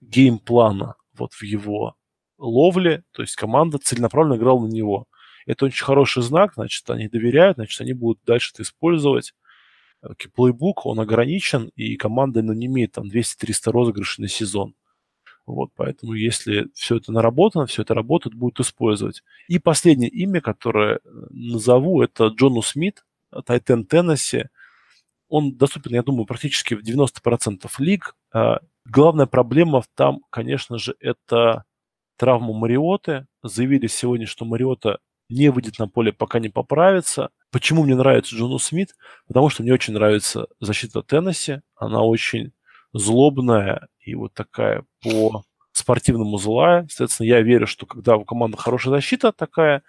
геймплана 0.00 0.96
вот 1.14 1.32
в 1.32 1.42
его 1.42 1.96
ловле, 2.38 3.04
то 3.12 3.22
есть 3.22 3.36
команда 3.36 3.78
целенаправленно 3.78 4.36
играла 4.38 4.66
на 4.66 4.70
него. 4.70 5.06
Это 5.46 5.64
очень 5.64 5.84
хороший 5.84 6.22
знак, 6.22 6.54
значит, 6.54 6.88
они 6.90 7.08
доверяют, 7.08 7.56
значит, 7.56 7.80
они 7.80 7.92
будут 7.92 8.20
дальше 8.24 8.52
это 8.54 8.62
использовать. 8.62 9.34
Плейбук, 10.34 10.86
он 10.86 11.00
ограничен, 11.00 11.72
и 11.74 11.96
команда 11.96 12.42
ну, 12.42 12.52
не 12.52 12.66
имеет 12.66 12.92
там 12.92 13.08
200-300 13.08 13.70
розыгрышей 13.72 14.22
на 14.22 14.28
сезон. 14.28 14.74
Вот, 15.46 15.70
поэтому 15.74 16.12
если 16.12 16.68
все 16.74 16.96
это 16.96 17.10
наработано, 17.10 17.66
все 17.66 17.82
это 17.82 17.94
работает, 17.94 18.34
будут 18.34 18.60
использовать. 18.60 19.22
И 19.48 19.58
последнее 19.58 20.10
имя, 20.10 20.42
которое 20.42 20.96
э, 20.96 20.98
назову, 21.30 22.02
это 22.02 22.26
Джону 22.26 22.60
Смит, 22.60 23.04
Тайтен 23.46 23.86
Теннесси. 23.86 24.44
Он 25.28 25.56
доступен, 25.56 25.94
я 25.94 26.02
думаю, 26.02 26.26
практически 26.26 26.74
в 26.74 26.82
90% 26.82 27.66
лиг. 27.78 28.14
Главная 28.90 29.26
проблема 29.26 29.82
там, 29.94 30.20
конечно 30.30 30.78
же, 30.78 30.94
это 31.00 31.64
травма 32.16 32.54
Мариоты. 32.54 33.26
Заявили 33.42 33.86
сегодня, 33.86 34.26
что 34.26 34.44
Мариота 34.44 34.98
не 35.28 35.50
выйдет 35.50 35.78
на 35.78 35.88
поле, 35.88 36.12
пока 36.12 36.38
не 36.38 36.48
поправится. 36.48 37.30
Почему 37.50 37.84
мне 37.84 37.94
нравится 37.94 38.34
Джону 38.34 38.58
Смит? 38.58 38.94
Потому 39.26 39.50
что 39.50 39.62
мне 39.62 39.74
очень 39.74 39.92
нравится 39.92 40.46
защита 40.58 41.02
Теннесси. 41.02 41.60
Она 41.76 42.02
очень 42.02 42.52
злобная 42.94 43.88
и 44.00 44.14
вот 44.14 44.32
такая 44.32 44.84
по 45.02 45.42
спортивному 45.72 46.38
злая. 46.38 46.86
Соответственно, 46.90 47.26
я 47.26 47.42
верю, 47.42 47.66
что 47.66 47.84
когда 47.86 48.16
у 48.16 48.24
команды 48.24 48.56
хорошая 48.56 48.94
защита 48.94 49.32
такая, 49.32 49.82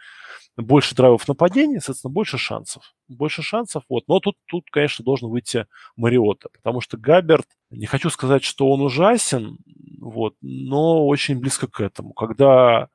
больше 0.57 0.95
драйвов 0.95 1.27
нападения, 1.27 1.79
соответственно, 1.79 2.13
больше 2.13 2.37
шансов. 2.37 2.93
Больше 3.07 3.41
шансов, 3.41 3.83
вот. 3.89 4.03
Но 4.07 4.19
тут, 4.19 4.35
тут, 4.47 4.65
конечно, 4.71 5.05
должен 5.05 5.29
выйти 5.29 5.67
Мариота, 5.95 6.49
потому 6.49 6.81
что 6.81 6.97
Габерт, 6.97 7.47
не 7.69 7.85
хочу 7.85 8.09
сказать, 8.09 8.43
что 8.43 8.69
он 8.69 8.81
ужасен, 8.81 9.57
вот, 9.99 10.35
но 10.41 11.07
очень 11.07 11.39
близко 11.39 11.67
к 11.67 11.81
этому. 11.81 12.13
Когда 12.13 12.89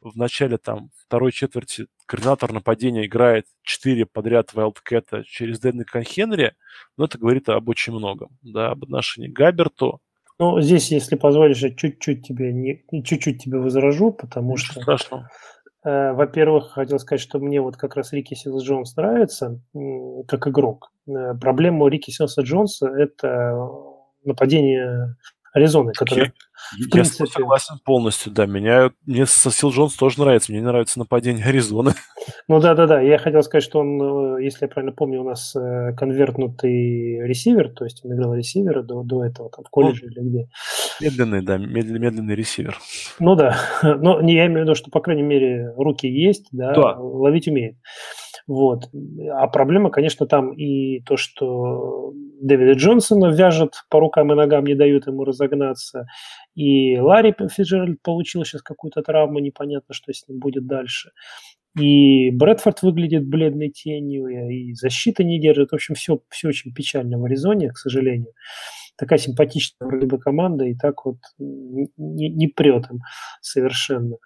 в 0.00 0.16
начале 0.16 0.58
там 0.58 0.90
второй 1.06 1.32
четверти 1.32 1.86
координатор 2.06 2.52
нападения 2.52 3.06
играет 3.06 3.46
4 3.62 4.06
подряд 4.06 4.54
Вайлдкэта 4.54 5.24
через 5.24 5.60
Дэнника 5.60 6.02
Хенри, 6.02 6.54
ну, 6.96 7.04
это 7.04 7.18
говорит 7.18 7.48
об 7.48 7.68
очень 7.68 7.92
многом, 7.92 8.38
да, 8.42 8.70
об 8.70 8.84
отношении 8.84 9.28
к 9.28 9.36
Габерту. 9.36 10.00
Ну, 10.38 10.60
здесь, 10.60 10.92
если 10.92 11.16
позволишь, 11.16 11.58
я 11.58 11.74
чуть-чуть 11.74 12.26
тебе, 12.26 12.52
не, 12.52 12.84
чуть-чуть 13.02 13.42
тебе 13.42 13.58
возражу, 13.58 14.12
потому 14.12 14.52
Ничего 14.52 14.72
что... 14.72 14.82
Страшного. 14.82 15.30
Э, 15.88 16.12
во-первых, 16.12 16.72
хотел 16.72 16.98
сказать, 16.98 17.22
что 17.22 17.38
мне 17.38 17.62
вот 17.62 17.78
как 17.78 17.96
раз 17.96 18.12
Рики 18.12 18.34
Силс 18.34 18.62
Джонс 18.62 18.94
нравится 18.94 19.58
как 20.26 20.46
игрок. 20.46 20.90
Э, 21.08 21.32
проблема 21.40 21.84
у 21.84 21.88
Рики 21.88 22.10
Силса 22.10 22.42
Джонса– 22.42 22.88
это 22.98 23.56
нападение 24.22 25.16
Аризоны, 25.54 25.92
который, 25.94 26.32
я, 26.78 26.86
в 26.86 26.90
принципе... 26.90 27.24
Я 27.24 27.32
согласен 27.32 27.78
полностью, 27.82 28.30
да. 28.32 28.44
Меня, 28.44 28.90
мне 29.06 29.24
Сил 29.24 29.70
Джонс 29.70 29.94
тоже 29.94 30.20
нравится. 30.20 30.52
Мне 30.52 30.60
нравится 30.60 30.98
нападение 30.98 31.46
Аризоны. 31.46 31.92
Ну 32.46 32.60
да-да-да. 32.60 33.00
Я 33.00 33.16
хотел 33.16 33.42
сказать, 33.42 33.64
что 33.64 33.78
он, 33.78 34.36
э, 34.36 34.44
если 34.44 34.66
я 34.66 34.68
правильно 34.68 34.94
помню, 34.94 35.22
у 35.22 35.24
нас 35.24 35.54
конвертнутый 35.96 37.26
ресивер, 37.26 37.70
то 37.70 37.84
есть 37.84 38.04
он 38.04 38.12
играл 38.12 38.34
ресивера 38.34 38.82
до, 38.82 39.02
до 39.02 39.24
этого, 39.24 39.48
там, 39.48 39.64
в 39.64 39.70
колледже 39.70 40.04
ну, 40.04 40.10
или 40.10 40.28
где. 40.28 40.48
Медленный, 41.00 41.42
да, 41.42 41.58
медленный, 41.58 42.00
медленный 42.00 42.34
ресивер. 42.34 42.78
Ну 43.18 43.34
да. 43.34 43.56
Но 43.82 44.20
я 44.20 44.46
имею 44.46 44.60
в 44.60 44.62
виду, 44.62 44.74
что, 44.74 44.90
по 44.90 45.00
крайней 45.00 45.22
мере, 45.22 45.72
руки 45.76 46.06
есть, 46.06 46.48
да, 46.52 46.72
да. 46.74 46.96
ловить 46.98 47.48
умеет. 47.48 47.76
Вот. 48.46 48.88
А 49.30 49.46
проблема, 49.48 49.90
конечно, 49.90 50.26
там 50.26 50.52
и 50.52 51.00
то, 51.00 51.18
что 51.18 52.14
Дэвида 52.40 52.72
Джонсона 52.72 53.26
вяжет 53.26 53.74
по 53.90 54.00
рукам 54.00 54.32
и 54.32 54.34
ногам, 54.34 54.64
не 54.64 54.74
дают 54.74 55.06
ему 55.06 55.24
разогнаться. 55.24 56.06
И 56.54 56.98
Ларри 56.98 57.34
Фиджеральд 57.38 58.00
получил 58.02 58.44
сейчас 58.44 58.62
какую-то 58.62 59.02
травму, 59.02 59.38
непонятно, 59.38 59.94
что 59.94 60.12
с 60.12 60.26
ним 60.26 60.38
будет 60.38 60.66
дальше. 60.66 61.10
И 61.78 62.30
Брэдфорд 62.30 62.82
выглядит 62.82 63.26
бледной 63.26 63.68
тенью, 63.68 64.26
и 64.26 64.72
защита 64.72 65.22
не 65.22 65.38
держит. 65.38 65.70
В 65.70 65.74
общем, 65.74 65.94
все, 65.94 66.18
все 66.30 66.48
очень 66.48 66.72
печально 66.72 67.18
в 67.18 67.24
Аризоне, 67.24 67.70
к 67.70 67.76
сожалению. 67.76 68.32
Такая 68.98 69.18
симпатичная 69.18 69.88
вроде 69.88 70.06
бы 70.06 70.18
команда, 70.18 70.64
и 70.64 70.74
так 70.74 71.04
вот 71.06 71.18
не, 71.38 71.88
не 72.28 72.48
прет 72.48 72.90
им 72.90 73.00
совершенно. 73.40 74.16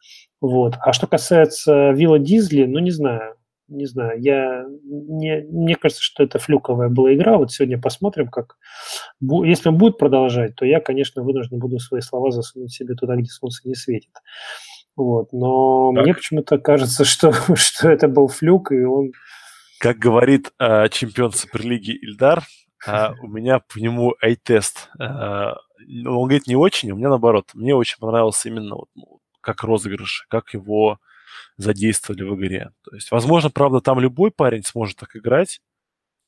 Вот. 0.41 0.75
А 0.81 0.93
что 0.93 1.07
касается 1.07 1.91
Вилла 1.91 2.19
Дизли, 2.19 2.65
ну, 2.65 2.79
не 2.79 2.91
знаю, 2.91 3.37
не 3.69 3.87
знаю, 3.87 4.21
я 4.21 4.65
не, 4.85 5.45
мне 5.49 5.77
кажется, 5.77 6.03
что 6.03 6.23
это 6.23 6.39
флюковая 6.39 6.89
была 6.89 7.15
игра. 7.15 7.37
Вот 7.37 7.53
сегодня 7.53 7.81
посмотрим, 7.81 8.29
как 8.29 8.57
если 9.21 9.69
он 9.69 9.79
будет 9.79 9.99
продолжать, 9.99 10.55
то 10.57 10.65
я, 10.65 10.81
конечно, 10.81 11.23
вынужден 11.23 11.59
буду 11.59 11.79
свои 11.79 12.01
слова 12.01 12.31
засунуть 12.31 12.73
себе 12.73 12.95
туда, 12.95 13.17
где 13.17 13.31
солнце 13.31 13.69
не 13.69 13.75
светит. 13.75 14.13
Вот. 14.97 15.33
Но 15.33 15.93
так. 15.95 16.05
мне 16.05 16.15
почему-то 16.15 16.59
кажется, 16.59 17.05
что, 17.07 17.33
что 17.55 17.89
это 17.89 18.09
был 18.09 18.29
флюк, 18.29 18.73
и 18.73 18.83
он... 18.85 19.13
Как 19.81 19.99
говорит 19.99 20.53
э, 20.61 20.89
чемпион 20.91 21.33
Суперлиги 21.33 21.91
Ильдар, 21.91 22.45
у 23.21 23.29
меня 23.29 23.61
по 23.61 23.79
нему 23.79 24.15
ай-тест. 24.23 24.91
Э, 24.99 25.55
он 25.89 26.29
говорит, 26.29 26.47
не 26.47 26.57
очень, 26.57 26.91
у 26.93 26.97
меня 26.97 27.09
наоборот. 27.09 27.51
Мне 27.55 27.75
очень 27.75 27.99
понравился 27.99 28.49
именно 28.49 28.77
вот, 28.77 28.89
ну, 28.95 29.21
как 29.41 29.63
розыгрыш, 29.63 30.27
как 30.29 30.55
его 30.55 30.99
задействовали 31.57 32.23
в 32.23 32.35
игре. 32.37 32.73
То 32.85 32.95
есть, 32.95 33.11
возможно, 33.11 33.51
правда, 33.51 33.81
там 33.81 34.01
любой 34.01 34.31
парень 34.31 34.63
сможет 34.65 34.99
так 34.99 35.17
играть 35.17 35.61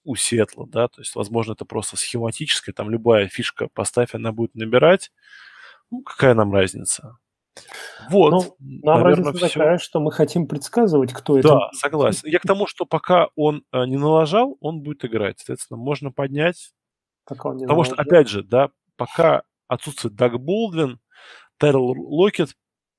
у 0.05 0.17
Сетла, 0.17 0.67
да, 0.67 0.89
то 0.89 1.01
есть, 1.01 1.15
возможно, 1.15 1.53
это 1.53 1.65
просто 1.65 1.97
схематическое, 1.97 2.75
там 2.75 2.91
любая 2.91 3.29
фишка 3.29 3.69
поставь, 3.73 4.15
она 4.15 4.33
будет 4.33 4.55
набирать. 4.55 5.11
Ну, 5.91 6.03
какая 6.03 6.35
нам 6.35 6.53
разница? 6.53 7.19
Вот, 8.11 8.31
ну, 8.31 8.57
нам 8.83 9.03
наверное, 9.03 9.25
разница 9.25 9.47
все. 9.47 9.59
такая, 9.59 9.79
что 9.79 10.01
мы 10.01 10.13
хотим 10.13 10.47
предсказывать, 10.47 11.13
кто 11.13 11.35
да, 11.35 11.39
это. 11.41 11.49
Да, 11.49 11.71
согласен. 11.73 12.29
Я 12.29 12.39
к 12.39 12.43
тому, 12.43 12.67
что 12.67 12.85
пока 12.85 13.29
он 13.37 13.65
э, 13.73 13.85
не 13.87 13.97
налажал, 13.97 14.57
он 14.61 14.81
будет 14.81 15.05
играть. 15.05 15.39
Соответственно, 15.39 15.79
можно 15.79 16.11
поднять. 16.11 16.73
Пока 17.25 17.51
он 17.51 17.57
не 17.57 17.65
Потому 17.65 17.83
налажал. 17.83 17.95
что, 17.95 18.03
опять 18.03 18.29
же, 18.29 18.43
да, 18.43 18.71
пока 18.97 19.43
отсутствует 19.69 20.17
Даг 20.17 20.39
Болдвин, 20.39 20.99
Террел 21.59 21.93
Локет 21.93 22.51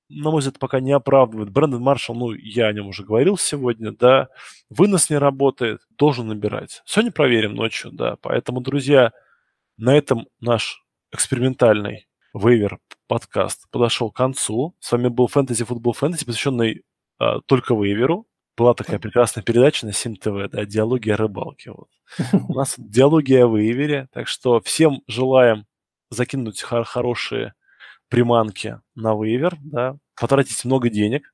на 0.10 0.32
мой 0.32 0.40
взгляд, 0.40 0.60
пока 0.60 0.80
не 0.80 0.92
оправдывает. 0.92 1.50
Брэндон 1.50 1.82
Маршалл, 1.82 2.16
ну, 2.16 2.32
я 2.34 2.68
о 2.68 2.74
нем 2.74 2.88
уже 2.88 3.04
говорил 3.04 3.38
сегодня, 3.38 3.92
да, 3.92 4.30
вынос 4.70 5.10
не 5.10 5.18
работает, 5.18 5.82
должен 5.98 6.28
набирать. 6.28 6.82
Сегодня 6.86 7.12
проверим 7.12 7.56
ночью, 7.56 7.92
да. 7.92 8.18
Поэтому, 8.22 8.62
друзья, 8.62 9.12
на 9.78 9.98
этом 9.98 10.28
наш 10.40 10.84
экспериментальный 11.12 12.08
вейвер 12.34 12.80
подкаст 13.08 13.70
подошел 13.72 14.12
к 14.12 14.16
концу. 14.16 14.76
С 14.80 14.92
вами 14.92 15.08
был 15.08 15.28
Фэнтези 15.28 15.64
Футбол 15.64 15.94
Фэнтези, 15.94 16.26
посвященный 16.26 16.84
а, 17.18 17.42
только 17.42 17.74
вейверу. 17.76 18.28
Была 18.58 18.74
такая 18.74 19.00
прекрасная 19.00 19.44
передача 19.44 19.86
на 19.86 19.92
Сим 19.92 20.16
ТВ, 20.16 20.50
да, 20.52 20.66
диалоги 20.66 21.10
о 21.10 21.18
рыбалке. 21.18 21.72
Вот. 21.72 21.90
У 22.50 22.54
нас 22.54 22.76
диалоги 22.78 23.34
о 23.34 23.48
вейвере, 23.48 24.08
так 24.12 24.28
что 24.28 24.62
всем 24.62 25.02
желаем 25.08 25.66
закинуть 26.10 26.62
хор- 26.62 26.86
хорошие 26.86 27.54
приманки 28.08 28.80
на 28.96 29.14
вейвер, 29.14 29.58
да, 29.60 29.98
потратить 30.20 30.64
много 30.64 30.90
денег, 30.90 31.34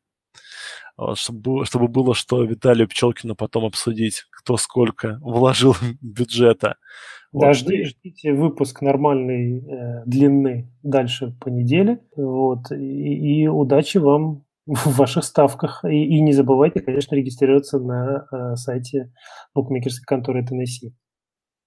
чтобы, 1.16 1.66
чтобы 1.66 1.88
было 1.88 2.16
что 2.16 2.44
Виталию 2.44 2.88
Пчелкину 2.88 3.36
потом 3.36 3.66
обсудить, 3.66 4.26
кто 4.32 4.58
сколько 4.58 5.20
вложил 5.22 5.76
бюджета. 6.02 6.78
Да, 7.34 7.48
вот. 7.48 7.56
жди, 7.56 7.86
ждите 7.86 8.34
выпуск 8.34 8.82
нормальной 8.82 9.60
э, 9.60 10.04
длины 10.06 10.70
дальше 10.84 11.36
по 11.40 11.50
неделе. 11.50 12.02
Вот, 12.16 12.72
и, 12.72 13.44
и 13.44 13.48
удачи 13.48 14.00
вам 14.00 14.44
в 14.66 14.98
ваших 14.98 15.24
ставках. 15.24 15.86
И, 15.86 16.04
и 16.04 16.22
не 16.22 16.34
забывайте, 16.34 16.82
конечно, 16.82 17.16
регистрироваться 17.16 17.80
на 17.80 18.28
э, 18.32 18.56
сайте 18.56 19.14
букмекерской 19.54 20.06
конторы 20.06 20.44
Tennessee. 20.44 20.94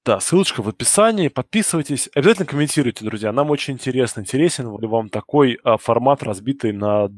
Да, 0.04 0.20
ссылочка 0.20 0.62
в 0.62 0.68
описании. 0.68 1.28
Подписывайтесь. 1.28 2.10
Обязательно 2.14 2.44
комментируйте, 2.44 3.06
друзья. 3.06 3.32
Нам 3.32 3.50
очень 3.50 3.74
интересно, 3.74 4.20
интересен 4.20 4.78
ли 4.78 4.86
вам 4.86 5.08
такой 5.08 5.58
а, 5.64 5.78
формат, 5.78 6.22
разбитый 6.22 6.72
на 6.72 7.08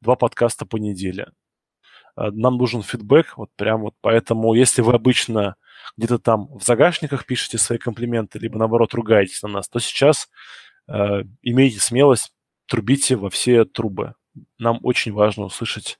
два 0.00 0.16
подкаста 0.16 0.64
по 0.64 0.78
неделе. 0.78 1.28
А, 2.16 2.30
нам 2.30 2.56
нужен 2.56 2.80
фидбэк, 2.82 3.36
вот 3.36 3.50
прям 3.54 3.82
вот 3.82 3.94
поэтому, 4.00 4.54
если 4.54 4.80
вы 4.80 4.94
обычно 4.94 5.56
где-то 5.96 6.18
там 6.18 6.48
в 6.56 6.62
загашниках 6.62 7.26
пишете 7.26 7.58
свои 7.58 7.78
комплименты, 7.78 8.38
либо 8.38 8.58
наоборот 8.58 8.94
ругаетесь 8.94 9.42
на 9.42 9.48
нас, 9.48 9.68
то 9.68 9.78
сейчас 9.78 10.28
э, 10.88 11.22
имейте 11.42 11.80
смелость, 11.80 12.32
трубите 12.66 13.16
во 13.16 13.30
все 13.30 13.64
трубы. 13.64 14.14
Нам 14.58 14.78
очень 14.82 15.12
важно 15.12 15.44
услышать 15.44 15.98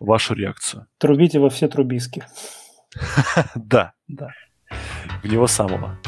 вашу 0.00 0.34
реакцию. 0.34 0.86
Трубите 0.98 1.38
во 1.38 1.50
все 1.50 1.68
трубиски. 1.68 2.24
Да, 3.54 3.92
да 4.06 4.30
в 5.22 5.26
него 5.26 5.46
самого. 5.46 5.98